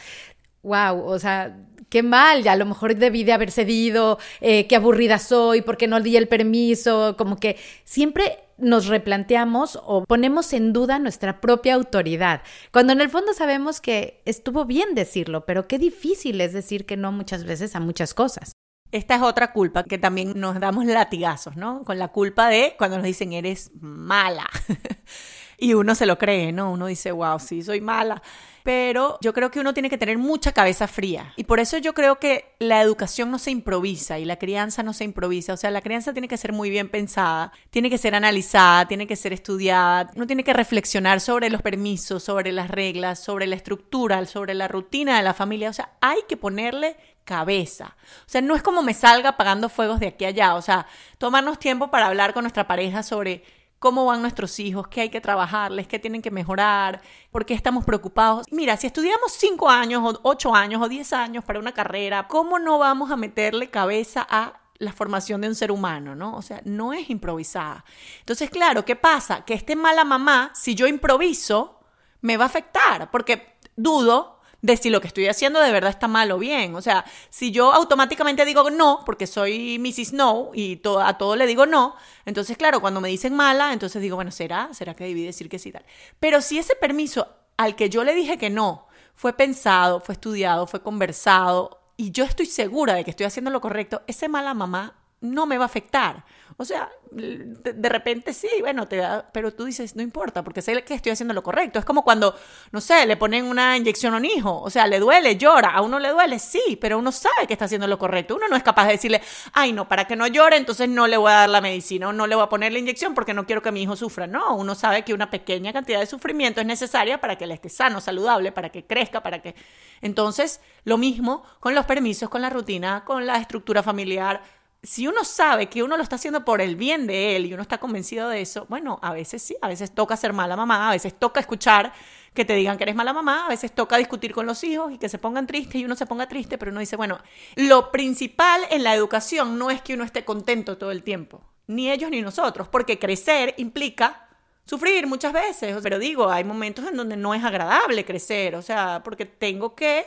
Wow, 0.62 1.04
o 1.04 1.18
sea, 1.18 1.56
qué 1.90 2.02
mal, 2.02 2.42
ya 2.42 2.52
a 2.52 2.56
lo 2.56 2.66
mejor 2.66 2.96
debí 2.96 3.24
de 3.24 3.32
haber 3.32 3.50
cedido, 3.50 4.18
eh, 4.40 4.66
qué 4.66 4.76
aburrida 4.76 5.18
soy, 5.18 5.62
porque 5.62 5.86
no 5.86 6.00
di 6.00 6.16
el 6.16 6.28
permiso, 6.28 7.16
como 7.16 7.36
que 7.36 7.56
siempre 7.84 8.47
nos 8.58 8.86
replanteamos 8.86 9.78
o 9.82 10.04
ponemos 10.04 10.52
en 10.52 10.72
duda 10.72 10.98
nuestra 10.98 11.40
propia 11.40 11.74
autoridad, 11.74 12.42
cuando 12.72 12.92
en 12.92 13.00
el 13.00 13.08
fondo 13.08 13.32
sabemos 13.32 13.80
que 13.80 14.22
estuvo 14.24 14.64
bien 14.64 14.94
decirlo, 14.94 15.46
pero 15.46 15.66
qué 15.68 15.78
difícil 15.78 16.40
es 16.40 16.52
decir 16.52 16.86
que 16.86 16.96
no 16.96 17.12
muchas 17.12 17.44
veces 17.44 17.74
a 17.74 17.80
muchas 17.80 18.14
cosas. 18.14 18.52
Esta 18.90 19.16
es 19.16 19.22
otra 19.22 19.52
culpa 19.52 19.84
que 19.84 19.98
también 19.98 20.32
nos 20.40 20.58
damos 20.60 20.86
latigazos, 20.86 21.56
¿no? 21.56 21.84
Con 21.84 21.98
la 21.98 22.08
culpa 22.08 22.48
de 22.48 22.74
cuando 22.78 22.96
nos 22.96 23.04
dicen 23.04 23.32
eres 23.34 23.70
mala. 23.80 24.48
y 25.58 25.74
uno 25.74 25.94
se 25.94 26.06
lo 26.06 26.18
cree, 26.18 26.52
¿no? 26.52 26.72
Uno 26.72 26.86
dice, 26.86 27.12
wow, 27.12 27.38
sí, 27.38 27.62
soy 27.62 27.80
mala 27.80 28.22
pero 28.68 29.16
yo 29.22 29.32
creo 29.32 29.50
que 29.50 29.60
uno 29.60 29.72
tiene 29.72 29.88
que 29.88 29.96
tener 29.96 30.18
mucha 30.18 30.52
cabeza 30.52 30.86
fría. 30.86 31.32
Y 31.36 31.44
por 31.44 31.58
eso 31.58 31.78
yo 31.78 31.94
creo 31.94 32.18
que 32.18 32.54
la 32.58 32.82
educación 32.82 33.30
no 33.30 33.38
se 33.38 33.50
improvisa 33.50 34.18
y 34.18 34.26
la 34.26 34.36
crianza 34.36 34.82
no 34.82 34.92
se 34.92 35.04
improvisa. 35.04 35.54
O 35.54 35.56
sea, 35.56 35.70
la 35.70 35.80
crianza 35.80 36.12
tiene 36.12 36.28
que 36.28 36.36
ser 36.36 36.52
muy 36.52 36.68
bien 36.68 36.90
pensada, 36.90 37.50
tiene 37.70 37.88
que 37.88 37.96
ser 37.96 38.14
analizada, 38.14 38.86
tiene 38.86 39.06
que 39.06 39.16
ser 39.16 39.32
estudiada. 39.32 40.10
Uno 40.16 40.26
tiene 40.26 40.44
que 40.44 40.52
reflexionar 40.52 41.22
sobre 41.22 41.48
los 41.48 41.62
permisos, 41.62 42.22
sobre 42.22 42.52
las 42.52 42.68
reglas, 42.68 43.24
sobre 43.24 43.46
la 43.46 43.56
estructura, 43.56 44.22
sobre 44.26 44.52
la 44.52 44.68
rutina 44.68 45.16
de 45.16 45.22
la 45.22 45.32
familia. 45.32 45.70
O 45.70 45.72
sea, 45.72 45.92
hay 46.02 46.18
que 46.28 46.36
ponerle 46.36 46.98
cabeza. 47.24 47.96
O 48.26 48.28
sea, 48.28 48.42
no 48.42 48.54
es 48.54 48.62
como 48.62 48.82
me 48.82 48.92
salga 48.92 49.30
apagando 49.30 49.70
fuegos 49.70 49.98
de 49.98 50.08
aquí 50.08 50.26
a 50.26 50.28
allá. 50.28 50.54
O 50.56 50.60
sea, 50.60 50.86
tomarnos 51.16 51.58
tiempo 51.58 51.90
para 51.90 52.06
hablar 52.06 52.34
con 52.34 52.42
nuestra 52.42 52.66
pareja 52.66 53.02
sobre 53.02 53.44
cómo 53.78 54.04
van 54.06 54.22
nuestros 54.22 54.58
hijos, 54.58 54.88
qué 54.88 55.02
hay 55.02 55.08
que 55.10 55.20
trabajarles, 55.20 55.86
qué 55.86 55.98
tienen 55.98 56.22
que 56.22 56.30
mejorar, 56.30 57.00
por 57.30 57.46
qué 57.46 57.54
estamos 57.54 57.84
preocupados. 57.84 58.46
Mira, 58.50 58.76
si 58.76 58.86
estudiamos 58.86 59.32
cinco 59.32 59.68
años 59.68 60.02
o 60.04 60.20
ocho 60.22 60.54
años 60.54 60.82
o 60.82 60.88
diez 60.88 61.12
años 61.12 61.44
para 61.44 61.58
una 61.58 61.72
carrera, 61.72 62.26
¿cómo 62.28 62.58
no 62.58 62.78
vamos 62.78 63.10
a 63.10 63.16
meterle 63.16 63.70
cabeza 63.70 64.26
a 64.28 64.60
la 64.78 64.92
formación 64.92 65.40
de 65.40 65.48
un 65.48 65.54
ser 65.54 65.72
humano, 65.72 66.14
¿no? 66.14 66.36
O 66.36 66.42
sea, 66.42 66.60
no 66.64 66.92
es 66.92 67.10
improvisada. 67.10 67.84
Entonces, 68.20 68.48
claro, 68.48 68.84
¿qué 68.84 68.96
pasa? 68.96 69.44
Que 69.44 69.54
esté 69.54 69.74
mala 69.74 70.04
mamá, 70.04 70.52
si 70.54 70.74
yo 70.74 70.86
improviso, 70.86 71.80
me 72.20 72.36
va 72.36 72.44
a 72.44 72.48
afectar, 72.48 73.10
porque 73.10 73.58
dudo 73.76 74.37
de 74.60 74.76
si 74.76 74.90
lo 74.90 75.00
que 75.00 75.06
estoy 75.06 75.26
haciendo 75.28 75.60
de 75.60 75.70
verdad 75.70 75.90
está 75.90 76.08
mal 76.08 76.30
o 76.32 76.38
bien. 76.38 76.74
O 76.74 76.82
sea, 76.82 77.04
si 77.30 77.50
yo 77.50 77.72
automáticamente 77.72 78.44
digo 78.44 78.70
no, 78.70 79.02
porque 79.06 79.26
soy 79.26 79.78
Mrs. 79.78 80.12
No 80.12 80.50
y 80.54 80.80
a 81.00 81.18
todo 81.18 81.36
le 81.36 81.46
digo 81.46 81.66
no, 81.66 81.94
entonces, 82.24 82.56
claro, 82.56 82.80
cuando 82.80 83.00
me 83.00 83.08
dicen 83.08 83.34
mala, 83.34 83.72
entonces 83.72 84.02
digo, 84.02 84.16
bueno, 84.16 84.30
¿será? 84.30 84.68
¿Será 84.72 84.94
que 84.94 85.04
debí 85.04 85.24
decir 85.24 85.48
que 85.48 85.58
sí 85.58 85.72
tal? 85.72 85.84
Pero 86.20 86.40
si 86.40 86.58
ese 86.58 86.74
permiso 86.74 87.28
al 87.56 87.76
que 87.76 87.90
yo 87.90 88.04
le 88.04 88.14
dije 88.14 88.38
que 88.38 88.50
no 88.50 88.86
fue 89.14 89.32
pensado, 89.32 90.00
fue 90.00 90.14
estudiado, 90.14 90.66
fue 90.66 90.82
conversado 90.82 91.80
y 91.96 92.12
yo 92.12 92.24
estoy 92.24 92.46
segura 92.46 92.94
de 92.94 93.04
que 93.04 93.10
estoy 93.10 93.26
haciendo 93.26 93.50
lo 93.50 93.60
correcto, 93.60 94.02
ese 94.06 94.28
mala 94.28 94.54
mamá 94.54 94.94
no 95.20 95.46
me 95.46 95.58
va 95.58 95.64
a 95.64 95.66
afectar. 95.66 96.24
O 96.60 96.64
sea, 96.64 96.90
de, 97.12 97.88
repente 97.88 98.34
sí, 98.34 98.48
bueno, 98.58 98.88
te 98.88 98.96
da, 98.96 99.30
pero 99.32 99.54
tú 99.54 99.64
dices, 99.64 99.94
no 99.94 100.02
importa, 100.02 100.42
porque 100.42 100.60
sé 100.60 100.82
que 100.82 100.92
estoy 100.92 101.12
haciendo 101.12 101.32
lo 101.32 101.44
correcto. 101.44 101.78
Es 101.78 101.84
como 101.84 102.02
cuando, 102.02 102.34
no 102.72 102.80
sé, 102.80 103.06
le 103.06 103.16
ponen 103.16 103.44
una 103.44 103.76
inyección 103.76 104.12
a 104.12 104.16
un 104.16 104.24
hijo, 104.24 104.60
o 104.60 104.68
sea, 104.68 104.88
le 104.88 104.98
duele, 104.98 105.36
llora, 105.36 105.70
a 105.70 105.82
uno 105.82 106.00
le 106.00 106.08
duele, 106.08 106.40
sí, 106.40 106.76
pero 106.80 106.98
uno 106.98 107.12
sabe 107.12 107.46
que 107.46 107.52
está 107.52 107.66
haciendo 107.66 107.86
lo 107.86 107.96
correcto. 107.96 108.34
Uno 108.34 108.48
no 108.48 108.56
es 108.56 108.64
capaz 108.64 108.86
de 108.86 108.94
decirle, 108.94 109.22
ay, 109.52 109.72
no, 109.72 109.88
para 109.88 110.08
que 110.08 110.16
no 110.16 110.26
llore, 110.26 110.56
entonces 110.56 110.88
no 110.88 111.06
le 111.06 111.16
voy 111.16 111.30
a 111.30 111.36
dar 111.36 111.48
la 111.48 111.60
medicina 111.60 112.08
o 112.08 112.12
no 112.12 112.26
le 112.26 112.34
voy 112.34 112.42
a 112.42 112.48
poner 112.48 112.72
la 112.72 112.80
inyección 112.80 113.14
porque 113.14 113.34
no 113.34 113.46
quiero 113.46 113.62
que 113.62 113.70
mi 113.70 113.82
hijo 113.82 113.94
sufra. 113.94 114.26
No, 114.26 114.56
uno 114.56 114.74
sabe 114.74 115.04
que 115.04 115.14
una 115.14 115.30
pequeña 115.30 115.72
cantidad 115.72 116.00
de 116.00 116.06
sufrimiento 116.06 116.60
es 116.60 116.66
necesaria 116.66 117.20
para 117.20 117.38
que 117.38 117.44
él 117.44 117.52
esté 117.52 117.68
sano, 117.68 118.00
saludable, 118.00 118.50
para 118.50 118.70
que 118.70 118.84
crezca, 118.84 119.22
para 119.22 119.40
que... 119.40 119.54
Entonces, 120.00 120.60
lo 120.82 120.98
mismo 120.98 121.44
con 121.60 121.76
los 121.76 121.86
permisos, 121.86 122.28
con 122.28 122.42
la 122.42 122.50
rutina, 122.50 123.04
con 123.04 123.26
la 123.26 123.36
estructura 123.36 123.84
familiar 123.84 124.57
si 124.82 125.08
uno 125.08 125.24
sabe 125.24 125.68
que 125.68 125.82
uno 125.82 125.96
lo 125.96 126.02
está 126.02 126.16
haciendo 126.16 126.44
por 126.44 126.60
el 126.60 126.76
bien 126.76 127.06
de 127.06 127.34
él 127.36 127.46
y 127.46 127.54
uno 127.54 127.62
está 127.62 127.78
convencido 127.78 128.28
de 128.28 128.40
eso, 128.40 128.66
bueno, 128.68 128.98
a 129.02 129.12
veces 129.12 129.42
sí, 129.42 129.56
a 129.60 129.68
veces 129.68 129.92
toca 129.92 130.16
ser 130.16 130.32
mala 130.32 130.56
mamá, 130.56 130.88
a 130.88 130.92
veces 130.92 131.18
toca 131.18 131.40
escuchar 131.40 131.92
que 132.32 132.44
te 132.44 132.54
digan 132.54 132.76
que 132.76 132.84
eres 132.84 132.94
mala 132.94 133.12
mamá, 133.12 133.46
a 133.46 133.48
veces 133.48 133.72
toca 133.72 133.96
discutir 133.96 134.32
con 134.32 134.46
los 134.46 134.62
hijos 134.62 134.92
y 134.92 134.98
que 134.98 135.08
se 135.08 135.18
pongan 135.18 135.48
tristes 135.48 135.80
y 135.80 135.84
uno 135.84 135.96
se 135.96 136.06
ponga 136.06 136.28
triste, 136.28 136.58
pero 136.58 136.70
uno 136.70 136.80
dice, 136.80 136.94
bueno, 136.94 137.18
lo 137.56 137.90
principal 137.90 138.60
en 138.70 138.84
la 138.84 138.94
educación 138.94 139.58
no 139.58 139.70
es 139.70 139.82
que 139.82 139.94
uno 139.94 140.04
esté 140.04 140.24
contento 140.24 140.78
todo 140.78 140.92
el 140.92 141.02
tiempo, 141.02 141.42
ni 141.66 141.90
ellos 141.90 142.10
ni 142.10 142.22
nosotros, 142.22 142.68
porque 142.68 143.00
crecer 143.00 143.54
implica 143.58 144.28
sufrir 144.64 145.08
muchas 145.08 145.32
veces, 145.32 145.76
pero 145.82 145.98
digo, 145.98 146.30
hay 146.30 146.44
momentos 146.44 146.86
en 146.86 146.96
donde 146.96 147.16
no 147.16 147.34
es 147.34 147.42
agradable 147.42 148.04
crecer, 148.04 148.54
o 148.54 148.62
sea, 148.62 149.00
porque 149.02 149.26
tengo 149.26 149.74
que 149.74 150.06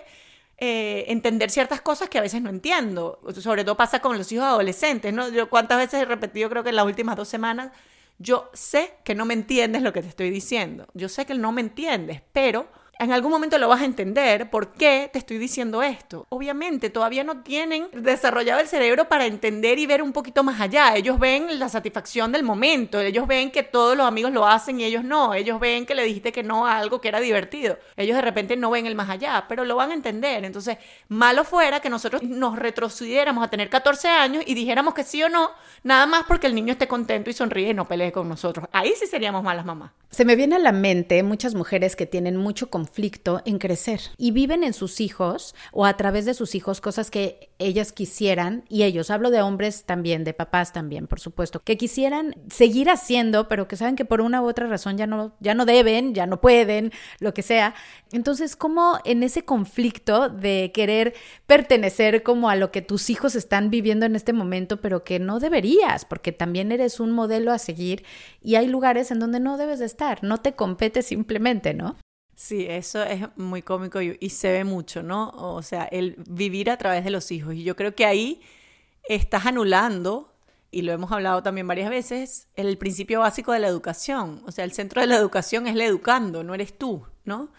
eh, 0.64 1.06
entender 1.08 1.50
ciertas 1.50 1.82
cosas 1.82 2.08
que 2.08 2.20
a 2.20 2.22
veces 2.22 2.40
no 2.40 2.52
entiendo. 2.52 3.20
Sobre 3.40 3.64
todo 3.64 3.76
pasa 3.76 4.00
con 4.00 4.16
los 4.16 4.32
hijos 4.32 4.46
adolescentes, 4.46 5.12
¿no? 5.12 5.28
Yo 5.30 5.50
cuántas 5.50 5.80
veces 5.80 6.04
he 6.04 6.06
repetido, 6.06 6.52
creo 6.52 6.64
que 6.64 6.70
en 6.70 6.76
las 6.76 6.86
últimas 6.86 7.16
dos 7.16 7.28
semanas, 7.28 7.72
yo 8.20 8.48
sé 8.54 8.94
que 9.04 9.16
no 9.16 9.26
me 9.26 9.34
entiendes 9.34 9.82
lo 9.82 9.92
que 9.92 10.04
te 10.04 10.08
estoy 10.08 10.30
diciendo. 10.30 10.86
Yo 10.94 11.10
sé 11.10 11.26
que 11.26 11.34
no 11.34 11.52
me 11.52 11.62
entiendes, 11.62 12.22
pero 12.32 12.68
en 13.02 13.12
algún 13.12 13.32
momento 13.32 13.58
lo 13.58 13.68
vas 13.68 13.82
a 13.82 13.86
entender 13.86 14.52
por 14.52 14.74
qué 14.74 15.10
te 15.12 15.18
estoy 15.18 15.40
diciendo 15.40 15.82
esto. 15.82 16.28
Obviamente 16.30 16.92
todavía 16.92 17.24
no 17.24 17.42
tienen 17.42 17.88
desarrollado 17.94 18.60
el 18.60 18.68
cerebro 18.68 19.10
para 19.10 19.26
entender 19.26 19.80
y 19.80 19.88
ver 19.88 20.04
un 20.04 20.14
poquito 20.14 20.44
más 20.44 20.62
allá. 20.62 20.96
Ellos 20.96 21.18
ven 21.18 21.58
la 21.58 21.68
satisfacción 21.68 22.32
del 22.32 22.44
momento, 22.44 23.00
ellos 23.00 23.26
ven 23.26 23.50
que 23.50 23.64
todos 23.64 23.98
los 23.98 24.06
amigos 24.06 24.32
lo 24.32 24.46
hacen 24.46 24.80
y 24.80 24.84
ellos 24.84 25.04
no, 25.04 25.34
ellos 25.34 25.60
ven 25.60 25.88
que 25.88 25.96
le 25.96 26.04
dijiste 26.04 26.32
que 26.32 26.44
no 26.44 26.68
a 26.68 26.78
algo 26.78 27.02
que 27.02 27.08
era 27.08 27.20
divertido. 27.20 27.80
Ellos 27.98 28.16
de 28.16 28.22
repente 28.22 28.56
no 28.56 28.70
ven 28.70 28.86
el 28.86 28.94
más 28.94 29.10
allá, 29.10 29.46
pero 29.50 29.66
lo 29.66 29.76
van 29.76 29.90
a 29.90 29.96
entender. 29.96 30.46
Entonces, 30.46 30.78
malo 31.08 31.44
fuera 31.44 31.80
que 31.80 31.90
nosotros 31.90 32.22
nos 32.22 32.60
retrocediéramos 32.60 33.44
a 33.44 33.50
tener 33.50 33.72
14 33.72 34.10
años 34.10 34.44
y 34.46 34.54
dijéramos 34.54 34.94
que 34.94 35.04
sí 35.04 35.24
o 35.24 35.30
no, 35.30 35.50
nada 35.82 36.06
más 36.06 36.26
porque 36.28 36.46
el 36.46 36.54
niño 36.54 36.74
esté 36.74 36.88
contento 36.88 37.32
y 37.32 37.34
sonríe 37.34 37.72
y 37.72 37.74
no 37.74 37.88
pelee 37.88 38.12
con 38.12 38.30
nosotros. 38.30 38.68
Ahí 38.72 38.94
sí 38.96 39.08
seríamos 39.08 39.42
malas 39.44 39.66
mamás. 39.66 39.90
Se 40.12 40.24
me 40.24 40.36
viene 40.36 40.58
a 40.58 40.60
la 40.60 40.74
mente 40.74 41.24
muchas 41.24 41.56
mujeres 41.56 41.96
que 41.96 42.06
tienen 42.06 42.36
mucho 42.36 42.70
conflicto 42.70 42.91
en 43.46 43.60
crecer 43.60 44.02
y 44.18 44.32
viven 44.32 44.64
en 44.64 44.74
sus 44.74 45.02
hijos 45.02 45.56
o 45.72 45.86
a 45.86 45.98
través 45.98 46.26
de 46.26 46.34
sus 46.34 46.56
hijos 46.56 46.82
cosas 46.82 47.12
que 47.12 47.50
ellas 47.60 47.92
quisieran 47.92 48.64
y 48.70 48.84
ellos, 48.84 49.10
hablo 49.12 49.30
de 49.32 49.42
hombres 49.42 49.84
también, 49.86 50.24
de 50.24 50.34
papás 50.34 50.74
también, 50.74 51.08
por 51.08 51.20
supuesto, 51.20 51.62
que 51.64 51.78
quisieran 51.78 52.36
seguir 52.50 52.90
haciendo, 52.90 53.48
pero 53.48 53.68
que 53.68 53.76
saben 53.76 53.96
que 53.96 54.06
por 54.06 54.22
una 54.22 54.42
u 54.42 54.48
otra 54.48 54.68
razón 54.68 54.98
ya 54.98 55.08
no 55.08 55.34
ya 55.40 55.54
no 55.54 55.66
deben, 55.66 56.14
ya 56.14 56.26
no 56.26 56.42
pueden, 56.42 56.92
lo 57.20 57.34
que 57.34 57.42
sea. 57.42 57.74
Entonces, 58.12 58.56
¿cómo 58.56 59.00
en 59.06 59.24
ese 59.24 59.44
conflicto 59.44 60.30
de 60.30 60.72
querer 60.74 61.14
pertenecer 61.46 62.24
como 62.24 62.50
a 62.50 62.56
lo 62.56 62.72
que 62.72 62.82
tus 62.82 63.10
hijos 63.10 63.36
están 63.36 63.70
viviendo 63.70 64.06
en 64.06 64.16
este 64.16 64.34
momento, 64.34 64.82
pero 64.82 65.04
que 65.04 65.20
no 65.20 65.40
deberías, 65.40 66.06
porque 66.06 66.32
también 66.32 66.72
eres 66.72 67.00
un 67.00 67.12
modelo 67.12 67.52
a 67.52 67.60
seguir 67.60 68.04
y 68.42 68.56
hay 68.56 68.68
lugares 68.68 69.12
en 69.12 69.20
donde 69.20 69.40
no 69.40 69.58
debes 69.58 69.80
de 69.80 69.86
estar 69.86 70.12
no 70.22 70.38
te 70.38 70.54
compete 70.54 71.02
simplemente, 71.02 71.74
¿no? 71.74 71.98
Sí, 72.42 72.66
eso 72.68 73.04
es 73.04 73.22
muy 73.38 73.62
cómico 73.62 74.02
y, 74.02 74.30
se 74.32 74.52
ve 74.52 74.64
mucho, 74.64 75.04
¿no? 75.04 75.30
O 75.30 75.62
sea, 75.62 75.84
el 75.84 76.16
vivir 76.28 76.72
a 76.72 76.78
través 76.78 77.04
de 77.04 77.12
los 77.12 77.32
hijos. 77.32 77.54
Y 77.54 77.64
yo 77.64 77.76
creo 77.76 77.94
que 77.94 78.04
ahí 78.04 78.42
estás 79.08 79.46
anulando, 79.46 80.34
y 80.72 80.82
lo 80.82 80.92
hemos 80.92 81.12
hablado 81.12 81.44
también 81.44 81.68
varias 81.68 81.92
veces, 81.92 82.48
el 82.56 82.80
principio 82.80 83.20
básico 83.20 83.52
de 83.52 83.60
la 83.60 83.68
educación. 83.68 84.42
O 84.48 84.52
sea, 84.52 84.66
el 84.66 84.72
centro 84.72 85.02
de 85.02 85.08
la 85.08 85.18
educación 85.18 85.68
es 85.68 85.76
el 85.76 85.82
educando, 85.82 86.44
no 86.44 86.56
eres 86.56 86.76
tú, 86.76 87.06
¿no? 87.26 87.52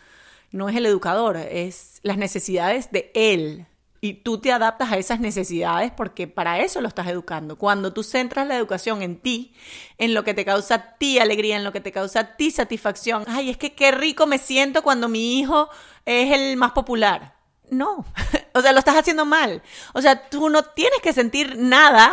No 0.51 0.69
es 0.69 0.75
el 0.75 0.87
educador, 0.87 1.37
es 1.37 2.01
las 2.03 2.19
necesidades 2.19 2.91
de 2.91 3.13
él, 3.15 3.67
y 4.05 4.15
tú 4.15 4.39
te 4.39 4.51
adaptas 4.51 4.91
a 4.91 4.99
esas 4.99 5.21
necesidades 5.21 5.93
porque 5.93 6.27
para 6.27 6.59
eso 6.59 6.81
lo 6.81 6.89
estás 6.89 7.07
educando. 7.07 7.57
Cuando 7.57 7.93
tú 7.93 8.03
centras 8.03 8.49
la 8.49 8.57
educación 8.57 9.01
en 9.01 9.21
ti, 9.21 9.55
en 9.97 10.13
lo 10.13 10.25
que 10.25 10.35
te 10.35 10.45
causa 10.45 10.75
a 10.75 10.99
ti 10.99 11.21
alegría, 11.21 11.57
en 11.57 11.63
lo 11.63 11.71
que 11.71 11.81
te 11.81 11.93
causa 11.93 12.19
a 12.19 12.37
ti 12.37 12.51
satisfacción, 12.51 13.25
ay, 13.29 13.51
es 13.51 13.57
que 13.57 13.75
qué 13.75 13.93
rico 13.93 14.27
me 14.27 14.39
siento 14.39 14.83
cuando 14.83 15.09
mi 15.09 15.39
hijo 15.39 15.69
es 16.05 16.33
el 16.33 16.57
más 16.57 16.73
popular. 16.73 17.37
No, 17.71 18.05
o 18.55 18.61
sea, 18.61 18.73
lo 18.73 18.81
estás 18.81 18.97
haciendo 18.97 19.25
mal. 19.25 19.63
O 19.95 20.03
sea, 20.03 20.29
tú 20.29 20.51
no 20.51 20.65
tienes 20.65 20.99
que 21.01 21.13
sentir 21.13 21.57
nada 21.57 22.13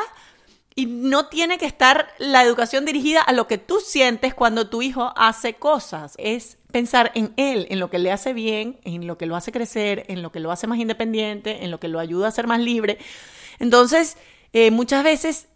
y 0.79 0.86
no 0.86 1.25
tiene 1.25 1.57
que 1.57 1.65
estar 1.65 2.07
la 2.19 2.41
educación 2.41 2.86
dirigida 2.86 3.19
a 3.21 3.33
lo 3.33 3.48
que 3.48 3.57
tú 3.57 3.81
sientes 3.81 4.33
cuando 4.33 4.69
tu 4.69 4.81
hijo 4.81 5.12
hace 5.17 5.55
cosas. 5.55 6.13
Es 6.17 6.57
pensar 6.71 7.12
en 7.15 7.33
él, 7.36 7.67
en 7.69 7.81
lo 7.81 7.89
que 7.89 8.00
le 8.00 8.13
hace 8.13 8.31
bien, 8.31 8.79
en 8.86 9.05
lo 9.05 9.17
que 9.17 9.25
lo 9.25 9.36
hace 9.36 9.51
crecer, 9.51 10.05
en 10.07 10.21
lo 10.21 10.31
que 10.31 10.39
lo 10.39 10.53
hace 10.53 10.67
más 10.67 10.79
independiente, 10.79 11.65
en 11.65 11.71
lo 11.71 11.81
que 11.81 11.89
lo 11.89 12.00
ayuda 12.00 12.29
a 12.29 12.31
ser 12.31 12.48
más 12.48 12.62
libre. 12.62 12.98
Entonces, 13.59 14.15
eh, 14.53 14.71
muchas 14.71 15.03
veces 15.03 15.50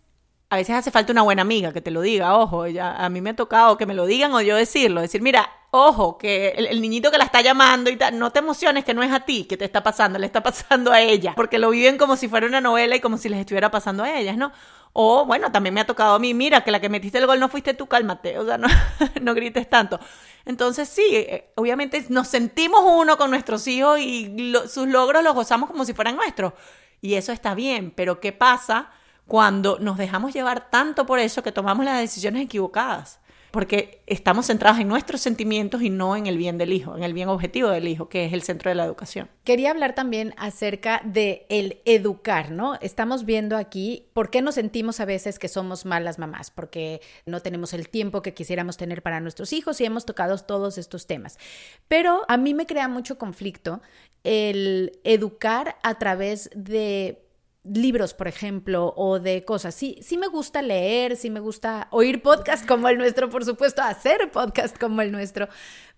a 0.49 0.57
veces 0.57 0.75
hace 0.75 0.91
falta 0.91 1.11
una 1.11 1.23
buena 1.23 1.41
amiga 1.41 1.73
que 1.73 1.81
te 1.81 1.89
lo 1.89 2.01
diga, 2.01 2.37
ojo, 2.37 2.67
ya, 2.67 2.93
a 2.95 3.09
mí 3.09 3.21
me 3.21 3.31
ha 3.31 3.35
tocado 3.35 3.75
que 3.75 3.87
me 3.87 3.95
lo 3.95 4.05
digan 4.05 4.33
o 4.33 4.41
yo 4.41 4.55
decirlo, 4.55 5.01
decir, 5.01 5.19
mira, 5.21 5.49
ojo, 5.71 6.19
que 6.19 6.49
el, 6.49 6.79
niñito 6.79 7.09
que 7.09 7.17
la 7.17 7.23
está 7.23 7.41
llamando 7.41 7.89
y 7.89 7.97
tal, 7.97 8.19
no 8.19 8.31
te 8.31 8.37
emociones 8.37 8.85
que 8.85 8.93
no 8.93 9.01
es 9.01 9.11
a 9.11 9.21
ti 9.21 9.45
que 9.45 9.57
te 9.57 9.65
está 9.65 9.81
pasando, 9.81 10.19
le 10.19 10.27
está 10.27 10.43
pasando 10.43 10.91
a 10.91 11.01
ella, 11.01 11.33
porque 11.35 11.57
lo 11.57 11.71
viven 11.71 11.97
como 11.97 12.15
si 12.15 12.27
fuera 12.27 12.45
una 12.45 12.61
novela 12.61 12.95
y 12.95 12.99
como 12.99 13.17
si 13.17 13.29
les 13.29 13.39
estuviera 13.39 13.71
pasando 13.71 14.03
a 14.03 14.19
ellas, 14.19 14.37
¿no? 14.37 14.51
O 14.93 15.25
bueno, 15.25 15.51
también 15.51 15.73
me 15.73 15.81
ha 15.81 15.85
tocado 15.87 16.13
a 16.13 16.19
mí, 16.19 16.35
mira, 16.35 16.63
que 16.63 16.69
la 16.69 16.79
que 16.79 16.87
metiste 16.87 17.17
el 17.17 17.25
gol 17.25 17.39
no 17.39 17.49
fuiste 17.49 17.73
tú, 17.73 17.87
cálmate, 17.87 18.37
o 18.37 18.45
sea, 18.45 18.59
no, 18.59 18.67
no 19.21 19.33
grites 19.33 19.67
tanto. 19.67 19.99
Entonces 20.45 20.87
sí, 20.87 21.03
eh, 21.11 21.51
obviamente 21.55 22.05
nos 22.09 22.27
sentimos 22.27 22.81
uno 22.85 23.17
con 23.17 23.31
nuestros 23.31 23.67
hijos 23.67 23.99
y 23.99 24.53
sus 24.67 24.87
logros 24.87 25.23
los 25.23 25.33
gozamos 25.33 25.69
como 25.69 25.83
si 25.83 25.93
fueran 25.93 26.15
nuestros. 26.15 26.53
Y 27.01 27.15
eso 27.15 27.31
está 27.31 27.55
bien, 27.55 27.91
pero 27.91 28.19
¿qué 28.19 28.31
pasa 28.31 28.91
cuando 29.27 29.79
nos 29.79 29.97
dejamos 29.97 30.33
llevar 30.33 30.69
tanto 30.69 31.05
por 31.05 31.19
eso 31.19 31.41
que 31.41 31.51
tomamos 31.51 31.85
las 31.85 31.99
decisiones 31.99 32.43
equivocadas? 32.43 33.19
Porque 33.53 34.01
estamos 34.07 34.47
centrados 34.47 34.79
en 34.79 34.87
nuestros 34.87 35.21
sentimientos 35.21 35.83
y 35.83 35.91
no 35.91 36.15
en 36.15 36.25
el 36.25 36.39
bien 36.39 36.57
del 36.57 36.73
hijo, 36.73 36.97
en 36.97 37.03
el 37.03 37.13
bien 37.13 37.29
objetivo 37.29 37.69
del 37.69 37.87
hijo, 37.87 38.09
que 38.09 38.25
es 38.25 38.33
el 38.33 38.41
centro 38.41 38.71
de 38.71 38.75
la 38.75 38.83
educación. 38.83 39.29
Quería 39.43 39.69
hablar 39.69 39.93
también 39.93 40.33
acerca 40.37 41.03
de 41.05 41.45
el 41.49 41.79
educar, 41.85 42.49
¿no? 42.49 42.73
Estamos 42.81 43.25
viendo 43.25 43.55
aquí 43.55 44.07
por 44.13 44.31
qué 44.31 44.41
nos 44.41 44.55
sentimos 44.55 44.99
a 44.99 45.05
veces 45.05 45.37
que 45.37 45.49
somos 45.49 45.85
malas 45.85 46.17
mamás, 46.17 46.49
porque 46.49 46.99
no 47.27 47.41
tenemos 47.41 47.75
el 47.75 47.89
tiempo 47.89 48.23
que 48.23 48.33
quisiéramos 48.33 48.75
tener 48.75 49.03
para 49.03 49.19
nuestros 49.19 49.53
hijos 49.53 49.79
y 49.79 49.85
hemos 49.85 50.07
tocado 50.07 50.35
todos 50.39 50.79
estos 50.79 51.05
temas. 51.05 51.37
Pero 51.87 52.23
a 52.29 52.37
mí 52.37 52.55
me 52.55 52.65
crea 52.65 52.87
mucho 52.87 53.19
conflicto 53.19 53.83
el 54.23 54.99
educar 55.03 55.77
a 55.83 55.99
través 55.99 56.49
de 56.55 57.22
libros, 57.63 58.13
por 58.13 58.27
ejemplo, 58.27 58.93
o 58.97 59.19
de 59.19 59.43
cosas. 59.43 59.73
Sí, 59.73 59.97
sí 60.01 60.17
me 60.17 60.27
gusta 60.27 60.61
leer, 60.61 61.15
sí 61.15 61.29
me 61.29 61.39
gusta 61.39 61.87
oír 61.91 62.21
podcast 62.21 62.67
como 62.67 62.89
el 62.89 62.97
nuestro, 62.97 63.29
por 63.29 63.45
supuesto, 63.45 63.81
hacer 63.81 64.31
podcast 64.31 64.77
como 64.77 65.01
el 65.01 65.11
nuestro, 65.11 65.47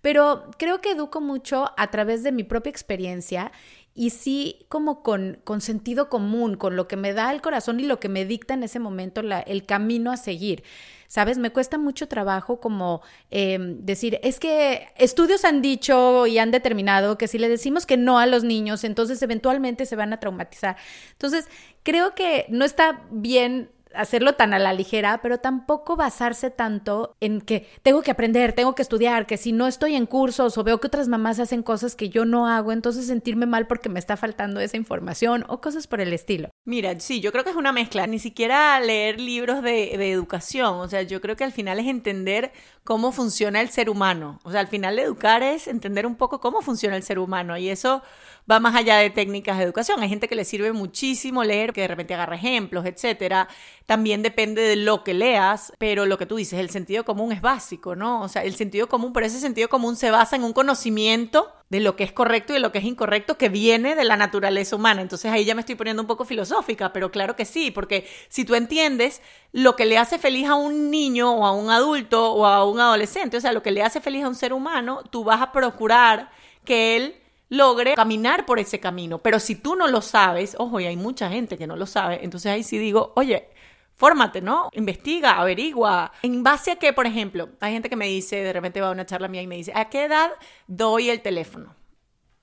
pero 0.01 0.51
creo 0.57 0.81
que 0.81 0.91
educo 0.91 1.21
mucho 1.21 1.71
a 1.77 1.89
través 1.89 2.23
de 2.23 2.31
mi 2.31 2.43
propia 2.43 2.69
experiencia 2.69 3.51
y 3.97 4.09
sí 4.09 4.65
como 4.67 5.01
con, 5.01 5.39
con 5.45 5.61
sentido 5.61 6.09
común, 6.09 6.57
con 6.57 6.75
lo 6.75 6.87
que 6.87 6.97
me 6.97 7.13
da 7.13 7.31
el 7.31 7.41
corazón 7.41 7.79
y 7.79 7.83
lo 7.83 7.99
que 7.99 8.09
me 8.09 8.25
dicta 8.25 8.53
en 8.53 8.63
ese 8.63 8.77
momento 8.77 9.21
el 9.21 9.65
camino 9.65 10.11
a 10.11 10.17
seguir. 10.17 10.63
¿Sabes? 11.07 11.37
Me 11.37 11.51
cuesta 11.51 11.77
mucho 11.77 12.07
trabajo 12.07 12.59
como 12.59 13.01
em, 13.31 13.85
decir, 13.85 14.19
es 14.21 14.39
que 14.39 14.89
estudios 14.97 15.45
han 15.45 15.61
dicho 15.61 16.27
y 16.27 16.39
han 16.39 16.51
determinado 16.51 17.17
que 17.17 17.29
si 17.29 17.37
le 17.37 17.47
decimos 17.47 17.85
que 17.85 17.95
no 17.95 18.19
a 18.19 18.25
los 18.25 18.43
niños, 18.43 18.83
entonces 18.83 19.21
eventualmente 19.21 19.85
se 19.85 19.95
van 19.95 20.11
a 20.11 20.19
traumatizar. 20.19 20.75
Entonces, 21.11 21.47
creo 21.83 22.15
que 22.15 22.47
no 22.49 22.65
está 22.65 23.03
bien 23.11 23.69
hacerlo 23.95 24.33
tan 24.33 24.53
a 24.53 24.59
la 24.59 24.73
ligera, 24.73 25.19
pero 25.21 25.39
tampoco 25.39 25.95
basarse 25.95 26.49
tanto 26.49 27.15
en 27.19 27.41
que 27.41 27.67
tengo 27.83 28.01
que 28.01 28.11
aprender, 28.11 28.53
tengo 28.53 28.75
que 28.75 28.81
estudiar, 28.81 29.25
que 29.25 29.37
si 29.37 29.51
no 29.51 29.67
estoy 29.67 29.95
en 29.95 30.05
cursos 30.05 30.57
o 30.57 30.63
veo 30.63 30.79
que 30.79 30.87
otras 30.87 31.07
mamás 31.07 31.39
hacen 31.39 31.63
cosas 31.63 31.95
que 31.95 32.09
yo 32.09 32.25
no 32.25 32.47
hago, 32.47 32.71
entonces 32.71 33.07
sentirme 33.07 33.45
mal 33.45 33.67
porque 33.67 33.89
me 33.89 33.99
está 33.99 34.17
faltando 34.17 34.59
esa 34.59 34.77
información 34.77 35.45
o 35.47 35.61
cosas 35.61 35.87
por 35.87 36.01
el 36.01 36.13
estilo. 36.13 36.49
Mira, 36.67 36.99
sí, 36.99 37.21
yo 37.21 37.31
creo 37.31 37.43
que 37.43 37.51
es 37.51 37.55
una 37.55 37.71
mezcla, 37.71 38.07
ni 38.07 38.17
siquiera 38.17 38.79
leer 38.79 39.19
libros 39.19 39.61
de, 39.61 39.93
educación, 40.11 40.79
o 40.79 40.87
sea, 40.87 41.03
yo 41.03 41.21
creo 41.21 41.35
que 41.35 41.43
al 41.43 41.51
final 41.51 41.77
es 41.79 41.85
entender 41.85 42.51
cómo 42.83 43.11
funciona 43.11 43.61
el 43.61 43.69
ser 43.69 43.87
humano, 43.87 44.39
o 44.43 44.49
sea, 44.49 44.61
al 44.61 44.67
final 44.67 44.97
educar 44.97 45.43
es 45.43 45.67
entender 45.67 46.07
un 46.07 46.15
poco 46.15 46.39
cómo 46.39 46.63
funciona 46.63 46.95
el 46.95 47.03
ser 47.03 47.19
humano 47.19 47.55
y 47.55 47.69
eso 47.69 48.01
va 48.49 48.59
más 48.59 48.75
allá 48.75 48.97
de 48.97 49.11
técnicas 49.11 49.57
de 49.57 49.63
educación. 49.63 50.01
Hay 50.01 50.09
gente 50.09 50.27
que 50.27 50.35
le 50.35 50.45
sirve 50.45 50.71
muchísimo 50.71 51.43
leer, 51.43 51.71
que 51.73 51.81
de 51.81 51.87
repente 51.87 52.13
agarra 52.13 52.35
ejemplos, 52.35 52.85
etcétera. 52.85 53.47
También 53.85 54.21
depende 54.23 54.61
de 54.61 54.75
lo 54.75 55.03
que 55.03 55.13
leas, 55.13 55.73
pero 55.77 56.05
lo 56.05 56.17
que 56.17 56.25
tú 56.25 56.35
dices, 56.35 56.59
el 56.59 56.69
sentido 56.69 57.05
común 57.05 57.31
es 57.31 57.41
básico, 57.41 57.95
¿no? 57.95 58.21
O 58.21 58.27
sea, 58.27 58.43
el 58.43 58.55
sentido 58.55 58.87
común, 58.87 59.13
pero 59.13 59.25
ese 59.25 59.39
sentido 59.39 59.69
común 59.69 59.95
se 59.95 60.11
basa 60.11 60.35
en 60.35 60.43
un 60.43 60.53
conocimiento 60.53 61.51
de 61.75 61.81
lo 61.81 61.95
que 61.95 62.03
es 62.03 62.11
correcto 62.11 62.53
y 62.53 62.55
de 62.55 62.59
lo 62.59 62.71
que 62.71 62.79
es 62.79 62.85
incorrecto 62.85 63.37
que 63.37 63.49
viene 63.49 63.95
de 63.95 64.03
la 64.03 64.17
naturaleza 64.17 64.75
humana. 64.75 65.01
Entonces 65.01 65.31
ahí 65.31 65.45
ya 65.45 65.55
me 65.55 65.61
estoy 65.61 65.75
poniendo 65.75 66.01
un 66.01 66.07
poco 66.07 66.25
filosófica, 66.25 66.93
pero 66.93 67.11
claro 67.11 67.35
que 67.35 67.45
sí, 67.45 67.71
porque 67.71 68.07
si 68.29 68.45
tú 68.45 68.55
entiendes 68.55 69.21
lo 69.51 69.75
que 69.75 69.85
le 69.85 69.97
hace 69.97 70.17
feliz 70.17 70.47
a 70.47 70.55
un 70.55 70.89
niño 70.89 71.33
o 71.33 71.45
a 71.45 71.51
un 71.51 71.69
adulto 71.69 72.33
o 72.33 72.45
a 72.45 72.63
un 72.65 72.79
adolescente, 72.79 73.37
o 73.37 73.41
sea, 73.41 73.51
lo 73.51 73.61
que 73.61 73.71
le 73.71 73.83
hace 73.83 74.01
feliz 74.01 74.23
a 74.23 74.29
un 74.29 74.35
ser 74.35 74.53
humano, 74.53 75.03
tú 75.09 75.23
vas 75.23 75.41
a 75.41 75.51
procurar 75.51 76.29
que 76.63 76.95
él 76.95 77.15
logre 77.49 77.95
caminar 77.95 78.45
por 78.45 78.59
ese 78.59 78.79
camino. 78.79 79.19
Pero 79.19 79.39
si 79.39 79.55
tú 79.55 79.75
no 79.75 79.87
lo 79.87 80.01
sabes, 80.01 80.55
ojo, 80.57 80.79
y 80.79 80.85
hay 80.85 80.97
mucha 80.97 81.29
gente 81.29 81.57
que 81.57 81.67
no 81.67 81.75
lo 81.75 81.85
sabe, 81.85 82.19
entonces 82.23 82.51
ahí 82.51 82.63
sí 82.63 82.77
digo, 82.77 83.13
oye, 83.15 83.49
fórmate, 83.95 84.41
¿no? 84.41 84.69
Investiga, 84.73 85.39
averigua. 85.39 86.11
En 86.21 86.43
base 86.43 86.71
a 86.71 86.75
qué, 86.77 86.93
por 86.93 87.05
ejemplo, 87.05 87.49
hay 87.59 87.73
gente 87.73 87.89
que 87.89 87.95
me 87.95 88.07
dice, 88.07 88.37
de 88.37 88.53
repente 88.53 88.81
va 88.81 88.89
a 88.89 88.91
una 88.91 89.05
charla 89.05 89.27
mía 89.27 89.41
y 89.41 89.47
me 89.47 89.57
dice, 89.57 89.71
¿a 89.75 89.89
qué 89.89 90.05
edad 90.05 90.31
doy 90.67 91.09
el 91.09 91.21
teléfono 91.21 91.75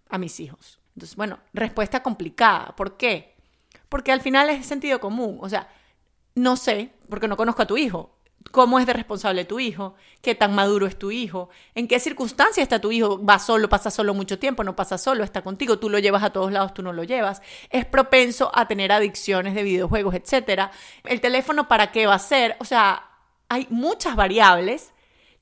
a 0.09 0.19
mis 0.19 0.41
hijos? 0.41 0.81
Entonces, 0.95 1.17
bueno, 1.17 1.39
respuesta 1.53 2.03
complicada. 2.03 2.75
¿Por 2.77 2.97
qué? 2.97 3.37
Porque 3.89 4.13
al 4.13 4.21
final 4.21 4.51
es 4.51 4.67
sentido 4.67 5.01
común. 5.01 5.39
O 5.41 5.49
sea, 5.49 5.69
no 6.35 6.57
sé, 6.57 6.93
porque 7.09 7.29
no 7.29 7.37
conozco 7.37 7.63
a 7.63 7.67
tu 7.67 7.77
hijo 7.77 8.19
cómo 8.51 8.79
es 8.79 8.87
de 8.87 8.93
responsable 8.93 9.45
tu 9.45 9.61
hijo, 9.61 9.95
qué 10.21 10.35
tan 10.35 10.55
maduro 10.55 10.87
es 10.87 10.99
tu 10.99 11.11
hijo, 11.11 11.49
en 11.75 11.89
qué 11.89 12.01
circunstancia 12.01 12.63
está 12.63 12.81
tu 12.81 12.91
hijo, 12.91 13.25
va 13.25 13.39
solo, 13.39 13.69
pasa 13.69 13.91
solo 13.91 14.15
mucho 14.15 14.39
tiempo, 14.39 14.65
no 14.65 14.75
pasa 14.75 14.99
solo, 14.99 15.25
está 15.25 15.43
contigo, 15.43 15.79
tú 15.79 15.89
lo 15.89 15.99
llevas 15.99 16.23
a 16.23 16.31
todos 16.31 16.53
lados, 16.53 16.75
tú 16.75 16.83
no 16.83 16.93
lo 16.93 17.05
llevas, 17.05 17.43
es 17.71 17.85
propenso 17.85 18.51
a 18.55 18.67
tener 18.67 18.93
adicciones 18.93 19.55
de 19.55 19.63
videojuegos, 19.63 20.15
etcétera. 20.15 20.71
El 21.05 21.21
teléfono 21.21 21.69
para 21.69 21.93
qué 21.93 22.07
va 22.07 22.15
a 22.15 22.19
ser, 22.19 22.57
o 22.61 22.65
sea, 22.65 23.09
hay 23.49 23.67
muchas 23.71 24.17
variables 24.17 24.93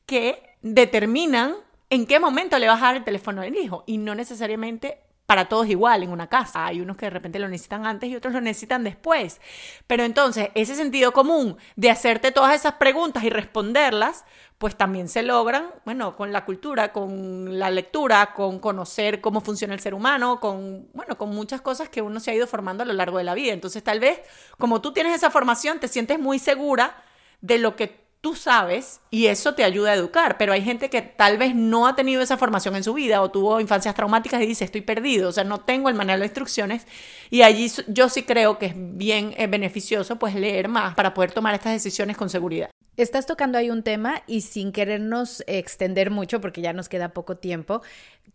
que 0.07 0.43
determinan 0.63 1.55
en 1.89 2.07
qué 2.07 2.21
momento 2.21 2.59
le 2.59 2.69
vas 2.69 2.83
a 2.83 2.87
dar 2.87 2.97
el 2.97 3.05
teléfono 3.05 3.43
al 3.43 3.55
hijo 3.55 3.85
y 3.87 3.99
no 3.99 4.15
necesariamente 4.15 5.01
para 5.31 5.45
todos 5.45 5.69
igual 5.69 6.03
en 6.03 6.11
una 6.11 6.27
casa. 6.27 6.67
Hay 6.67 6.81
unos 6.81 6.97
que 6.97 7.07
de 7.07 7.11
repente 7.11 7.39
lo 7.39 7.47
necesitan 7.47 7.87
antes 7.87 8.11
y 8.11 8.17
otros 8.17 8.35
lo 8.35 8.41
necesitan 8.41 8.83
después. 8.83 9.41
Pero 9.87 10.03
entonces, 10.03 10.49
ese 10.57 10.75
sentido 10.75 11.13
común 11.13 11.57
de 11.77 11.89
hacerte 11.89 12.33
todas 12.33 12.53
esas 12.53 12.73
preguntas 12.73 13.23
y 13.23 13.31
responderlas, 13.31 14.25
pues 14.59 14.75
también 14.75 15.09
se 15.09 15.23
logran, 15.23 15.71
bueno, 15.85 16.17
con 16.17 16.33
la 16.33 16.45
cultura, 16.45 16.93
con 16.93 17.61
la 17.61 17.71
lectura, 17.71 18.33
con 18.35 18.59
conocer 18.59 19.21
cómo 19.21 19.41
funciona 19.41 19.73
el 19.73 19.79
ser 19.79 19.95
humano, 19.95 20.41
con, 20.41 20.89
bueno, 20.95 21.17
con 21.17 21.31
muchas 21.31 21.61
cosas 21.61 21.89
que 21.89 22.03
uno 22.03 22.19
se 22.19 22.33
ha 22.33 22.35
ido 22.35 22.49
formando 22.49 22.83
a 22.83 22.87
lo 22.87 22.93
largo 22.93 23.19
de 23.19 23.23
la 23.23 23.35
vida. 23.35 23.53
Entonces, 23.53 23.85
tal 23.85 24.01
vez, 24.01 24.19
como 24.59 24.81
tú 24.81 24.93
tienes 24.93 25.15
esa 25.15 25.31
formación, 25.31 25.79
te 25.79 25.87
sientes 25.87 26.19
muy 26.19 26.41
segura 26.41 27.05
de 27.41 27.59
lo 27.59 27.77
que 27.77 28.00
tú 28.21 28.35
sabes 28.35 29.01
y 29.11 29.27
eso 29.27 29.55
te 29.55 29.65
ayuda 29.65 29.93
a 29.93 29.95
educar, 29.95 30.37
pero 30.39 30.53
hay 30.53 30.63
gente 30.63 30.91
que 30.91 31.03
tal 31.03 31.39
vez 31.39 31.55
no 31.55 31.87
ha 31.87 31.97
tenido 31.97 32.23
esa 32.23 32.37
formación 32.37 32.77
en 32.77 32.85
su 32.85 32.93
vida 32.93 33.23
o 33.23 33.31
tuvo 33.31 33.61
infancias 33.61 33.95
traumáticas 33.95 34.43
y 34.43 34.47
dice 34.47 34.65
estoy 34.65 34.83
perdido, 34.83 35.31
o 35.31 35.33
sea, 35.33 35.45
no 35.45 35.61
tengo 35.61 35.89
el 35.89 35.95
manual 35.95 36.21
de 36.21 36.27
instrucciones 36.27 36.87
y 37.31 37.43
allí 37.43 37.71
yo 37.89 38.09
sí 38.09 38.25
creo 38.25 38.59
que 38.59 38.67
es 38.67 38.75
bien 38.77 39.35
eh, 39.37 39.47
beneficioso 39.47 40.17
pues 40.17 40.35
leer 40.35 40.69
más 40.69 40.95
para 40.95 41.15
poder 41.15 41.33
tomar 41.33 41.55
estas 41.55 41.73
decisiones 41.73 42.17
con 42.17 42.29
seguridad. 42.29 42.71
Estás 42.97 43.25
tocando 43.25 43.57
ahí 43.57 43.71
un 43.71 43.83
tema 43.83 44.23
y 44.27 44.43
sin 44.43 44.73
querernos 44.73 45.43
extender 45.47 46.11
mucho 46.11 46.43
porque 46.43 46.61
ya 46.61 46.75
nos 46.75 46.91
queda 46.91 47.15
poco 47.15 47.39
tiempo, 47.39 47.81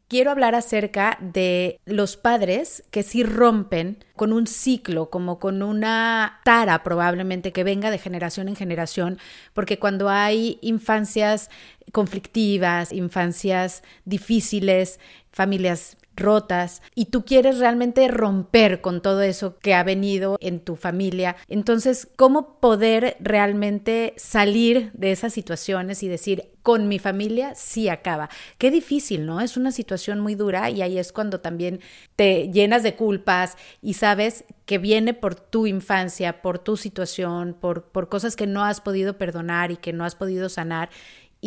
quiero 0.07 0.31
hablar 0.31 0.55
acerca 0.55 1.17
de 1.19 1.79
los 1.85 2.17
padres 2.17 2.83
que 2.91 3.03
sí 3.03 3.23
rompen 3.23 4.03
con 4.15 4.33
un 4.33 4.47
ciclo, 4.47 5.09
como 5.09 5.39
con 5.39 5.61
una 5.63 6.39
tara 6.43 6.83
probablemente 6.83 7.51
que 7.51 7.63
venga 7.63 7.91
de 7.91 7.97
generación 7.97 8.47
en 8.47 8.55
generación, 8.55 9.17
porque 9.53 9.79
cuando 9.79 10.09
hay 10.09 10.59
infancias 10.61 11.49
conflictivas, 11.91 12.91
infancias 12.91 13.83
difíciles, 14.05 14.99
familias 15.31 15.97
rotas 16.15 16.81
y 16.93 17.05
tú 17.05 17.25
quieres 17.25 17.59
realmente 17.59 18.07
romper 18.07 18.79
con 18.79 19.01
todo 19.01 19.21
eso 19.21 19.57
que 19.59 19.73
ha 19.73 19.83
venido 19.83 20.37
en 20.39 20.61
tu 20.61 20.75
familia. 20.75 21.35
Entonces, 21.49 22.07
¿cómo 22.15 22.59
poder 22.59 23.17
realmente 23.19 24.13
salir 24.17 24.91
de 24.93 25.11
esas 25.11 25.33
situaciones 25.33 26.03
y 26.03 26.07
decir, 26.07 26.54
con 26.65 26.87
mi 26.87 26.97
familia 26.97 27.53
sí 27.53 27.89
acaba? 27.89 28.27
Qué 28.57 28.71
difícil, 28.71 29.27
¿no? 29.27 29.39
Es 29.39 29.55
una 29.55 29.71
situación 29.71 30.19
muy 30.19 30.33
dura 30.33 30.71
y 30.71 30.81
ahí 30.81 30.97
es 30.97 31.11
cuando 31.13 31.39
también 31.39 31.79
te 32.15 32.49
llenas 32.51 32.81
de 32.81 32.95
culpas 32.95 33.55
y 33.83 33.93
sabes 33.93 34.45
que 34.65 34.79
viene 34.79 35.13
por 35.13 35.35
tu 35.35 35.67
infancia, 35.67 36.41
por 36.41 36.57
tu 36.57 36.75
situación, 36.75 37.53
por, 37.53 37.83
por 37.83 38.09
cosas 38.09 38.35
que 38.35 38.47
no 38.47 38.65
has 38.65 38.81
podido 38.81 39.19
perdonar 39.19 39.69
y 39.69 39.77
que 39.77 39.93
no 39.93 40.05
has 40.05 40.15
podido 40.15 40.49
sanar 40.49 40.89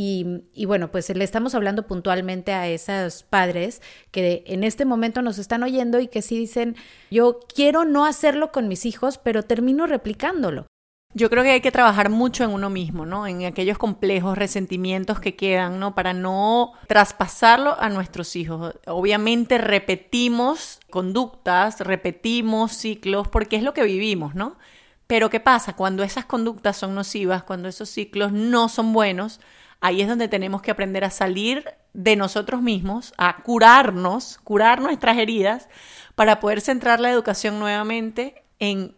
y, 0.00 0.64
bueno, 0.66 0.92
pues 0.92 1.10
le 1.10 1.24
estamos 1.24 1.56
hablando 1.56 1.88
puntualmente 1.88 2.52
a 2.52 2.68
esos 2.68 3.24
padres 3.24 3.82
que 4.12 4.44
en 4.46 4.62
este 4.62 4.84
momento 4.84 5.22
nos 5.22 5.38
están 5.38 5.64
oyendo 5.64 5.98
y 5.98 6.06
que 6.06 6.22
sí 6.22 6.38
dicen, 6.38 6.76
yo 7.10 7.40
quiero 7.52 7.84
no 7.84 8.06
hacerlo 8.06 8.52
con 8.52 8.68
mis 8.68 8.86
hijos, 8.86 9.18
pero 9.18 9.42
termino 9.42 9.88
replicándolo. 9.88 10.68
Yo 11.14 11.30
creo 11.30 11.42
que 11.42 11.50
hay 11.50 11.60
que 11.62 11.72
trabajar 11.72 12.10
mucho 12.10 12.44
en 12.44 12.50
uno 12.50 12.68
mismo, 12.68 13.06
¿no? 13.06 13.26
En 13.26 13.44
aquellos 13.44 13.78
complejos 13.78 14.36
resentimientos 14.36 15.20
que 15.20 15.36
quedan, 15.36 15.80
¿no? 15.80 15.94
Para 15.94 16.12
no 16.12 16.74
traspasarlo 16.86 17.80
a 17.80 17.88
nuestros 17.88 18.36
hijos. 18.36 18.74
Obviamente 18.86 19.56
repetimos 19.56 20.80
conductas, 20.90 21.80
repetimos 21.80 22.72
ciclos, 22.72 23.26
porque 23.26 23.56
es 23.56 23.62
lo 23.62 23.72
que 23.72 23.84
vivimos, 23.84 24.34
¿no? 24.34 24.58
Pero 25.06 25.30
¿qué 25.30 25.40
pasa? 25.40 25.74
Cuando 25.74 26.02
esas 26.02 26.26
conductas 26.26 26.76
son 26.76 26.94
nocivas, 26.94 27.42
cuando 27.42 27.68
esos 27.68 27.88
ciclos 27.88 28.30
no 28.32 28.68
son 28.68 28.92
buenos, 28.92 29.40
ahí 29.80 30.02
es 30.02 30.08
donde 30.08 30.28
tenemos 30.28 30.60
que 30.60 30.70
aprender 30.70 31.04
a 31.04 31.10
salir 31.10 31.64
de 31.94 32.16
nosotros 32.16 32.60
mismos, 32.60 33.14
a 33.16 33.42
curarnos, 33.42 34.38
curar 34.44 34.82
nuestras 34.82 35.16
heridas, 35.16 35.70
para 36.14 36.38
poder 36.38 36.60
centrar 36.60 37.00
la 37.00 37.10
educación 37.10 37.58
nuevamente 37.58 38.44
en 38.58 38.97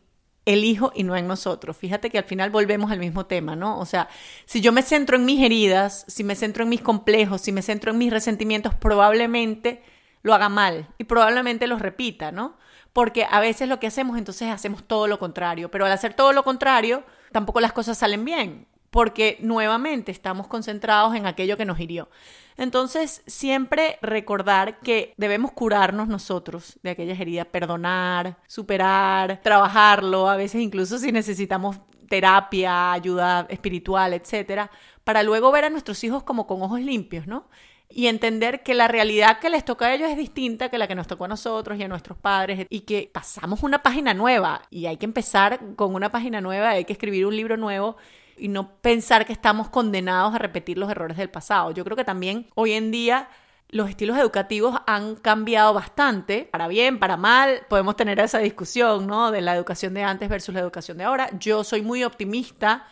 el 0.52 0.64
hijo 0.64 0.92
y 0.94 1.04
no 1.04 1.16
en 1.16 1.26
nosotros. 1.26 1.76
Fíjate 1.76 2.10
que 2.10 2.18
al 2.18 2.24
final 2.24 2.50
volvemos 2.50 2.90
al 2.90 2.98
mismo 2.98 3.26
tema, 3.26 3.56
¿no? 3.56 3.78
O 3.78 3.86
sea, 3.86 4.08
si 4.46 4.60
yo 4.60 4.72
me 4.72 4.82
centro 4.82 5.16
en 5.16 5.24
mis 5.24 5.42
heridas, 5.44 6.04
si 6.08 6.24
me 6.24 6.34
centro 6.34 6.64
en 6.64 6.68
mis 6.68 6.80
complejos, 6.80 7.40
si 7.40 7.52
me 7.52 7.62
centro 7.62 7.92
en 7.92 7.98
mis 7.98 8.12
resentimientos, 8.12 8.74
probablemente 8.74 9.82
lo 10.22 10.34
haga 10.34 10.48
mal 10.48 10.88
y 10.98 11.04
probablemente 11.04 11.66
los 11.66 11.80
repita, 11.80 12.32
¿no? 12.32 12.56
Porque 12.92 13.26
a 13.30 13.40
veces 13.40 13.68
lo 13.68 13.78
que 13.78 13.86
hacemos 13.86 14.18
entonces 14.18 14.50
hacemos 14.50 14.82
todo 14.84 15.06
lo 15.06 15.18
contrario, 15.18 15.70
pero 15.70 15.86
al 15.86 15.92
hacer 15.92 16.14
todo 16.14 16.32
lo 16.32 16.42
contrario, 16.42 17.04
tampoco 17.32 17.60
las 17.60 17.72
cosas 17.72 17.98
salen 17.98 18.24
bien, 18.24 18.66
porque 18.90 19.38
nuevamente 19.40 20.12
estamos 20.12 20.46
concentrados 20.46 21.14
en 21.14 21.26
aquello 21.26 21.56
que 21.56 21.64
nos 21.64 21.80
hirió. 21.80 22.08
Entonces, 22.56 23.22
siempre 23.26 23.98
recordar 24.02 24.80
que 24.80 25.14
debemos 25.16 25.52
curarnos 25.52 26.08
nosotros 26.08 26.78
de 26.82 26.90
aquellas 26.90 27.18
heridas, 27.18 27.46
perdonar, 27.46 28.36
superar, 28.46 29.40
trabajarlo, 29.42 30.28
a 30.28 30.36
veces 30.36 30.60
incluso 30.60 30.98
si 30.98 31.12
necesitamos 31.12 31.80
terapia, 32.08 32.92
ayuda 32.92 33.46
espiritual, 33.48 34.12
etcétera, 34.12 34.70
para 35.04 35.22
luego 35.22 35.52
ver 35.52 35.64
a 35.64 35.70
nuestros 35.70 36.02
hijos 36.04 36.24
como 36.24 36.46
con 36.46 36.60
ojos 36.60 36.80
limpios, 36.80 37.26
¿no? 37.26 37.48
y 37.92 38.06
entender 38.06 38.62
que 38.62 38.74
la 38.74 38.86
realidad 38.86 39.40
que 39.40 39.50
les 39.50 39.64
toca 39.64 39.86
a 39.86 39.94
ellos 39.94 40.08
es 40.10 40.16
distinta 40.16 40.68
que 40.68 40.78
la 40.78 40.86
que 40.86 40.94
nos 40.94 41.08
tocó 41.08 41.24
a 41.24 41.28
nosotros 41.28 41.78
y 41.78 41.82
a 41.82 41.88
nuestros 41.88 42.16
padres 42.16 42.66
y 42.70 42.80
que 42.80 43.10
pasamos 43.12 43.62
una 43.64 43.82
página 43.82 44.14
nueva 44.14 44.62
y 44.70 44.86
hay 44.86 44.96
que 44.96 45.06
empezar 45.06 45.74
con 45.74 45.94
una 45.94 46.12
página 46.12 46.40
nueva, 46.40 46.70
hay 46.70 46.84
que 46.84 46.92
escribir 46.92 47.26
un 47.26 47.36
libro 47.36 47.56
nuevo 47.56 47.96
y 48.40 48.48
no 48.48 48.76
pensar 48.76 49.26
que 49.26 49.32
estamos 49.32 49.68
condenados 49.68 50.34
a 50.34 50.38
repetir 50.38 50.78
los 50.78 50.90
errores 50.90 51.16
del 51.16 51.30
pasado. 51.30 51.70
Yo 51.70 51.84
creo 51.84 51.96
que 51.96 52.04
también 52.04 52.48
hoy 52.54 52.72
en 52.72 52.90
día 52.90 53.28
los 53.68 53.88
estilos 53.88 54.18
educativos 54.18 54.80
han 54.86 55.14
cambiado 55.14 55.72
bastante, 55.72 56.48
para 56.50 56.66
bien, 56.66 56.98
para 56.98 57.16
mal, 57.16 57.62
podemos 57.68 57.94
tener 57.94 58.18
esa 58.18 58.38
discusión, 58.38 59.06
¿no? 59.06 59.30
De 59.30 59.40
la 59.40 59.54
educación 59.54 59.94
de 59.94 60.02
antes 60.02 60.28
versus 60.28 60.54
la 60.54 60.60
educación 60.60 60.98
de 60.98 61.04
ahora. 61.04 61.30
Yo 61.38 61.62
soy 61.62 61.82
muy 61.82 62.02
optimista 62.02 62.86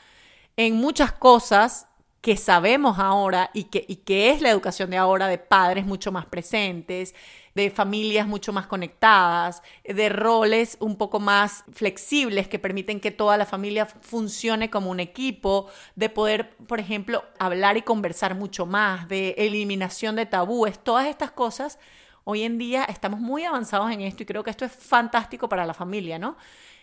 en 0.57 0.77
muchas 0.77 1.13
cosas 1.13 1.88
que 2.21 2.37
sabemos 2.37 2.99
ahora 2.99 3.51
y 3.55 3.65
que, 3.65 3.85
y 3.87 3.97
que 3.97 4.31
es 4.31 4.41
la 4.41 4.51
educación 4.51 4.91
de 4.91 4.97
ahora 4.97 5.29
de 5.29 5.39
padres 5.39 5.87
mucho 5.87 6.11
más 6.11 6.27
presentes, 6.27 7.15
de 7.55 7.71
familias 7.71 8.27
mucho 8.27 8.53
más 8.53 8.67
conectadas, 8.67 9.63
de 9.85 10.09
roles 10.09 10.77
un 10.81 10.97
poco 10.97 11.21
más 11.21 11.65
flexibles 11.73 12.49
que 12.49 12.59
permiten 12.59 13.01
que 13.01 13.11
toda 13.11 13.37
la 13.37 13.47
familia 13.47 13.87
funcione 13.87 14.71
como 14.71 14.91
un 14.91 15.01
equipo, 15.01 15.69
de 15.97 16.09
poder, 16.09 16.57
por 16.67 16.81
ejemplo, 16.81 17.25
hablar 17.39 17.77
y 17.77 17.83
conversar 17.83 18.35
mucho 18.35 18.67
más, 18.67 19.09
de 19.09 19.35
eliminación 19.39 20.17
de 20.17 20.27
tabúes, 20.27 20.79
todas 20.79 21.07
estas 21.07 21.31
cosas. 21.31 21.79
Hoy 22.25 22.43
en 22.43 22.59
día 22.59 22.85
estamos 22.85 23.21
muy 23.21 23.45
avanzados 23.45 23.91
en 23.91 24.03
esto 24.03 24.23
y 24.23 24.27
creo 24.27 24.45
que 24.45 24.51
esto 24.51 24.65
es 24.65 24.73
fantástico 24.73 25.49
para 25.49 25.67
la 25.67 25.75
familia, 25.75 26.19
¿no? 26.19 26.37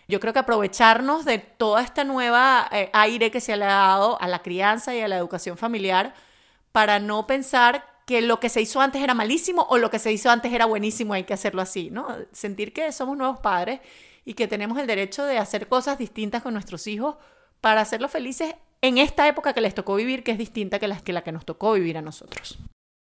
Yo 0.08 0.20
creo 0.20 0.32
que 0.32 0.38
aprovecharnos 0.38 1.24
de 1.24 1.38
toda 1.38 1.82
esta 1.82 2.04
nueva 2.04 2.68
eh, 2.70 2.90
aire 2.92 3.30
que 3.30 3.40
se 3.40 3.56
le 3.56 3.64
ha 3.64 3.68
dado 3.68 4.20
a 4.20 4.28
la 4.28 4.42
crianza 4.42 4.94
y 4.94 5.00
a 5.00 5.08
la 5.08 5.16
educación 5.16 5.56
familiar 5.56 6.14
para 6.72 7.00
no 7.00 7.26
pensar 7.26 7.84
que 8.06 8.22
lo 8.22 8.38
que 8.38 8.48
se 8.48 8.60
hizo 8.60 8.80
antes 8.80 9.02
era 9.02 9.14
malísimo 9.14 9.66
o 9.68 9.78
lo 9.78 9.90
que 9.90 9.98
se 9.98 10.12
hizo 10.12 10.30
antes 10.30 10.52
era 10.52 10.64
buenísimo, 10.64 11.12
hay 11.12 11.24
que 11.24 11.34
hacerlo 11.34 11.60
así, 11.60 11.90
¿no? 11.90 12.06
Sentir 12.30 12.72
que 12.72 12.92
somos 12.92 13.16
nuevos 13.16 13.40
padres 13.40 13.80
y 14.24 14.34
que 14.34 14.46
tenemos 14.46 14.78
el 14.78 14.86
derecho 14.86 15.24
de 15.24 15.38
hacer 15.38 15.66
cosas 15.66 15.98
distintas 15.98 16.42
con 16.42 16.52
nuestros 16.52 16.86
hijos 16.86 17.16
para 17.60 17.80
hacerlos 17.80 18.12
felices 18.12 18.54
en 18.80 18.98
esta 18.98 19.26
época 19.26 19.52
que 19.52 19.60
les 19.60 19.74
tocó 19.74 19.96
vivir, 19.96 20.22
que 20.22 20.30
es 20.30 20.38
distinta 20.38 20.78
que 20.78 20.86
la 20.86 21.00
que, 21.00 21.12
la 21.12 21.22
que 21.22 21.32
nos 21.32 21.44
tocó 21.44 21.72
vivir 21.72 21.98
a 21.98 22.02
nosotros. 22.02 22.58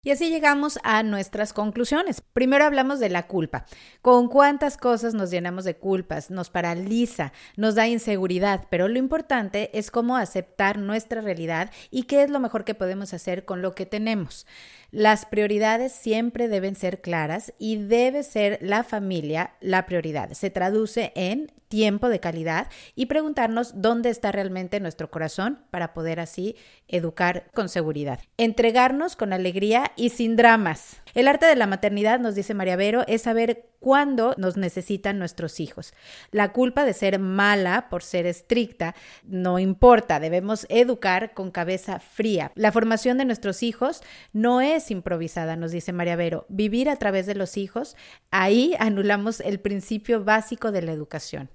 Y 0.07 0.13
así 0.13 0.31
llegamos 0.31 0.79
a 0.85 1.03
nuestras 1.03 1.53
conclusiones. 1.53 2.21
Primero 2.21 2.65
hablamos 2.65 3.01
de 3.01 3.09
la 3.09 3.27
culpa. 3.27 3.67
¿Con 4.03 4.29
cuántas 4.29 4.77
cosas 4.77 5.15
nos 5.15 5.33
llenamos 5.33 5.65
de 5.65 5.75
culpas? 5.75 6.31
Nos 6.31 6.49
paraliza, 6.49 7.33
nos 7.57 7.75
da 7.75 7.89
inseguridad, 7.89 8.69
pero 8.71 8.87
lo 8.87 9.01
importante 9.01 9.77
es 9.77 9.91
cómo 9.91 10.17
aceptar 10.17 10.79
nuestra 10.79 11.23
realidad 11.23 11.73
y 11.91 12.05
qué 12.05 12.23
es 12.23 12.31
lo 12.31 12.39
mejor 12.39 12.65
que 12.65 12.77
podemos 12.77 13.13
hacer 13.15 13.45
con 13.45 13.63
lo 13.63 13.75
que 13.75 13.85
tenemos. 13.85 14.47
Las 14.97 15.27
prioridades 15.27 15.93
siempre 15.93 16.49
deben 16.49 16.75
ser 16.75 17.03
claras 17.03 17.53
y 17.59 17.77
debe 17.77 18.23
ser 18.23 18.59
la 18.63 18.83
familia 18.83 19.51
la 19.61 19.85
prioridad. 19.85 20.33
Se 20.33 20.49
traduce 20.49 21.13
en 21.15 21.53
tiempo 21.69 22.09
de 22.09 22.19
calidad 22.19 22.69
y 22.95 23.05
preguntarnos 23.05 23.83
dónde 23.83 24.09
está 24.09 24.33
realmente 24.33 24.81
nuestro 24.81 25.11
corazón 25.11 25.61
para 25.71 25.93
poder 25.93 26.19
así 26.19 26.57
educar 26.89 27.51
con 27.53 27.69
seguridad. 27.69 28.21
Entregarnos 28.39 29.17
con 29.17 29.35
alegría 29.35 29.93
y 29.97 30.09
sin 30.09 30.35
dramas. 30.35 31.03
El 31.13 31.29
arte 31.29 31.45
de 31.45 31.57
la 31.57 31.67
maternidad, 31.67 32.19
nos 32.19 32.35
dice 32.35 32.55
María 32.55 32.77
Vero, 32.77 33.05
es 33.07 33.21
saber 33.21 33.69
cuándo 33.81 34.35
nos 34.37 34.57
necesitan 34.57 35.19
nuestros 35.19 35.61
hijos. 35.61 35.95
La 36.31 36.53
culpa 36.53 36.85
de 36.85 36.93
ser 36.93 37.19
mala 37.19 37.89
por 37.89 38.03
ser 38.03 38.27
estricta 38.27 38.95
no 39.25 39.59
importa, 39.59 40.21
debemos 40.21 40.67
educar 40.69 41.35
con 41.35 41.51
cabeza 41.51 41.99
fría. 41.99 42.53
La 42.55 42.73
formación 42.73 43.19
de 43.19 43.25
nuestros 43.25 43.63
hijos 43.63 44.03
no 44.33 44.61
es 44.61 44.91
improvisada, 44.91 45.57
nos 45.57 45.73
dice 45.73 45.93
María 45.93 46.17
Vero. 46.17 46.47
Vivir 46.49 46.89
a 46.89 46.97
través 46.97 47.27
de 47.27 47.35
los 47.35 47.57
hijos, 47.57 47.97
ahí 48.31 48.75
anulamos 48.79 49.41
el 49.41 49.61
principio 49.61 50.25
básico 50.25 50.73
de 50.73 50.83
la 50.83 50.93
educación 50.93 51.51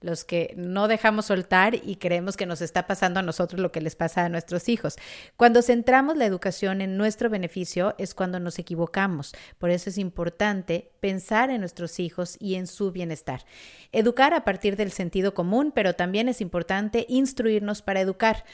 los 0.00 0.24
que 0.24 0.54
no 0.56 0.88
dejamos 0.88 1.26
soltar 1.26 1.74
y 1.74 1.96
creemos 1.96 2.36
que 2.36 2.46
nos 2.46 2.60
está 2.60 2.86
pasando 2.86 3.20
a 3.20 3.22
nosotros 3.22 3.60
lo 3.60 3.72
que 3.72 3.80
les 3.80 3.96
pasa 3.96 4.24
a 4.24 4.28
nuestros 4.28 4.68
hijos. 4.68 4.96
Cuando 5.36 5.62
centramos 5.62 6.16
la 6.16 6.26
educación 6.26 6.80
en 6.80 6.96
nuestro 6.96 7.30
beneficio 7.30 7.94
es 7.98 8.14
cuando 8.14 8.40
nos 8.40 8.58
equivocamos. 8.58 9.34
Por 9.58 9.70
eso 9.70 9.90
es 9.90 9.98
importante 9.98 10.90
pensar 11.00 11.50
en 11.50 11.60
nuestros 11.60 11.98
hijos 12.00 12.36
y 12.40 12.56
en 12.56 12.66
su 12.66 12.92
bienestar. 12.92 13.44
Educar 13.92 14.34
a 14.34 14.44
partir 14.44 14.76
del 14.76 14.92
sentido 14.92 15.34
común, 15.34 15.72
pero 15.74 15.94
también 15.94 16.28
es 16.28 16.40
importante 16.40 17.06
instruirnos 17.08 17.82
para 17.82 18.00
educar. 18.00 18.44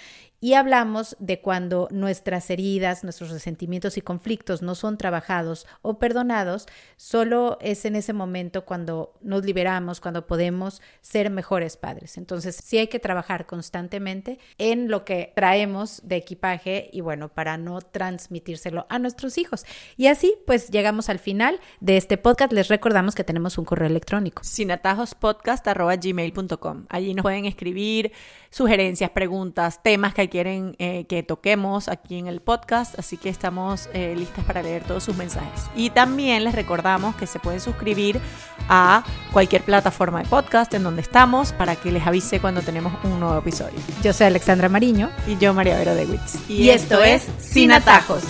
Y 0.45 0.55
hablamos 0.55 1.15
de 1.21 1.41
cuando 1.41 1.87
nuestras 1.93 2.51
heridas, 2.51 3.05
nuestros 3.05 3.31
resentimientos 3.31 3.97
y 3.97 4.01
conflictos 4.01 4.61
no 4.61 4.75
son 4.75 4.99
trabajados 4.99 5.69
o 5.83 6.01
perdonados, 6.01 6.67
solo 6.97 7.59
es 7.61 7.85
en 7.85 7.95
ese 7.95 8.13
momento 8.13 8.65
cuando 8.65 9.15
nos 9.21 9.45
liberamos, 9.45 10.01
cuando 10.01 10.27
podemos 10.27 10.83
ser 11.01 11.31
mejores 11.31 11.77
padres. 11.77 12.19
Entonces, 12.19 12.57
sí 12.57 12.79
hay 12.79 12.89
que 12.89 12.99
trabajar 12.99 13.47
constantemente 13.47 14.41
en 14.59 14.89
lo 14.89 15.05
que 15.05 15.33
traemos 15.37 16.01
de 16.03 16.17
equipaje 16.17 16.91
y 16.93 17.03
bueno, 17.03 17.29
para 17.29 17.57
no 17.57 17.81
transmitírselo 17.81 18.87
a 18.89 18.99
nuestros 18.99 19.39
hijos. 19.39 19.65
Y 19.97 20.09
así, 20.09 20.35
pues 20.45 20.71
llegamos 20.71 21.09
al 21.09 21.21
final 21.21 21.61
de 21.79 21.97
este 21.97 22.19
podcast. 22.19 22.53
Les 22.53 22.67
recordamos 22.67 23.15
que 23.15 23.23
tenemos 23.23 23.59
un 23.59 23.65
correo 23.65 23.87
electrónico. 23.87 24.43
sinatajospodcast.gmail.com. 24.43 26.87
Allí 26.89 27.15
nos 27.15 27.23
pueden 27.23 27.45
escribir 27.45 28.11
sugerencias, 28.51 29.11
preguntas, 29.11 29.85
temas 29.85 30.15
que 30.15 30.23
hay 30.23 30.32
quieren 30.33 30.75
eh, 30.79 31.05
que 31.11 31.23
toquemos 31.23 31.89
aquí 31.89 32.19
en 32.19 32.27
el 32.27 32.41
podcast, 32.41 32.99
así 32.99 33.19
que 33.19 33.29
estamos 33.29 33.91
eh, 33.93 34.15
listas 34.17 34.43
para 34.47 34.63
leer 34.63 34.83
todos 34.83 35.05
sus 35.05 35.15
mensajes. 35.15 35.69
Y 35.77 35.91
también 35.91 36.43
les 36.45 36.55
recordamos 36.55 37.15
que 37.17 37.27
se 37.27 37.39
pueden 37.39 37.61
suscribir 37.61 38.19
a 38.67 39.05
cualquier 39.31 39.63
plataforma 39.63 40.23
de 40.23 40.29
podcast 40.31 40.73
en 40.73 40.85
donde 40.85 41.03
estamos 41.03 41.53
para 41.53 41.77
que 41.77 41.93
les 41.93 42.07
avise 42.07 42.41
cuando 42.41 42.63
tenemos 42.63 42.95
un 43.05 43.21
nuevo 43.21 43.37
episodio. 43.37 43.79
Yo 44.03 44.15
soy 44.15 44.29
Alexandra 44.29 44.71
Mariño 44.71 45.11
y 45.27 45.37
yo 45.37 45.53
María 45.53 45.77
Vero 45.77 45.95
de 45.95 46.07
Witz. 46.07 46.49
Y, 46.49 46.71
esto, 46.71 47.03
es 47.03 47.29
Sin 47.39 47.71
Atajos. 47.71 48.23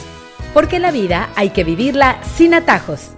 Porque 0.53 0.81
la 0.81 0.91
vida 0.91 1.31
hay 1.37 1.51
que 1.51 1.63
vivirla 1.63 2.21
sin 2.35 2.53
atajos. 2.53 3.11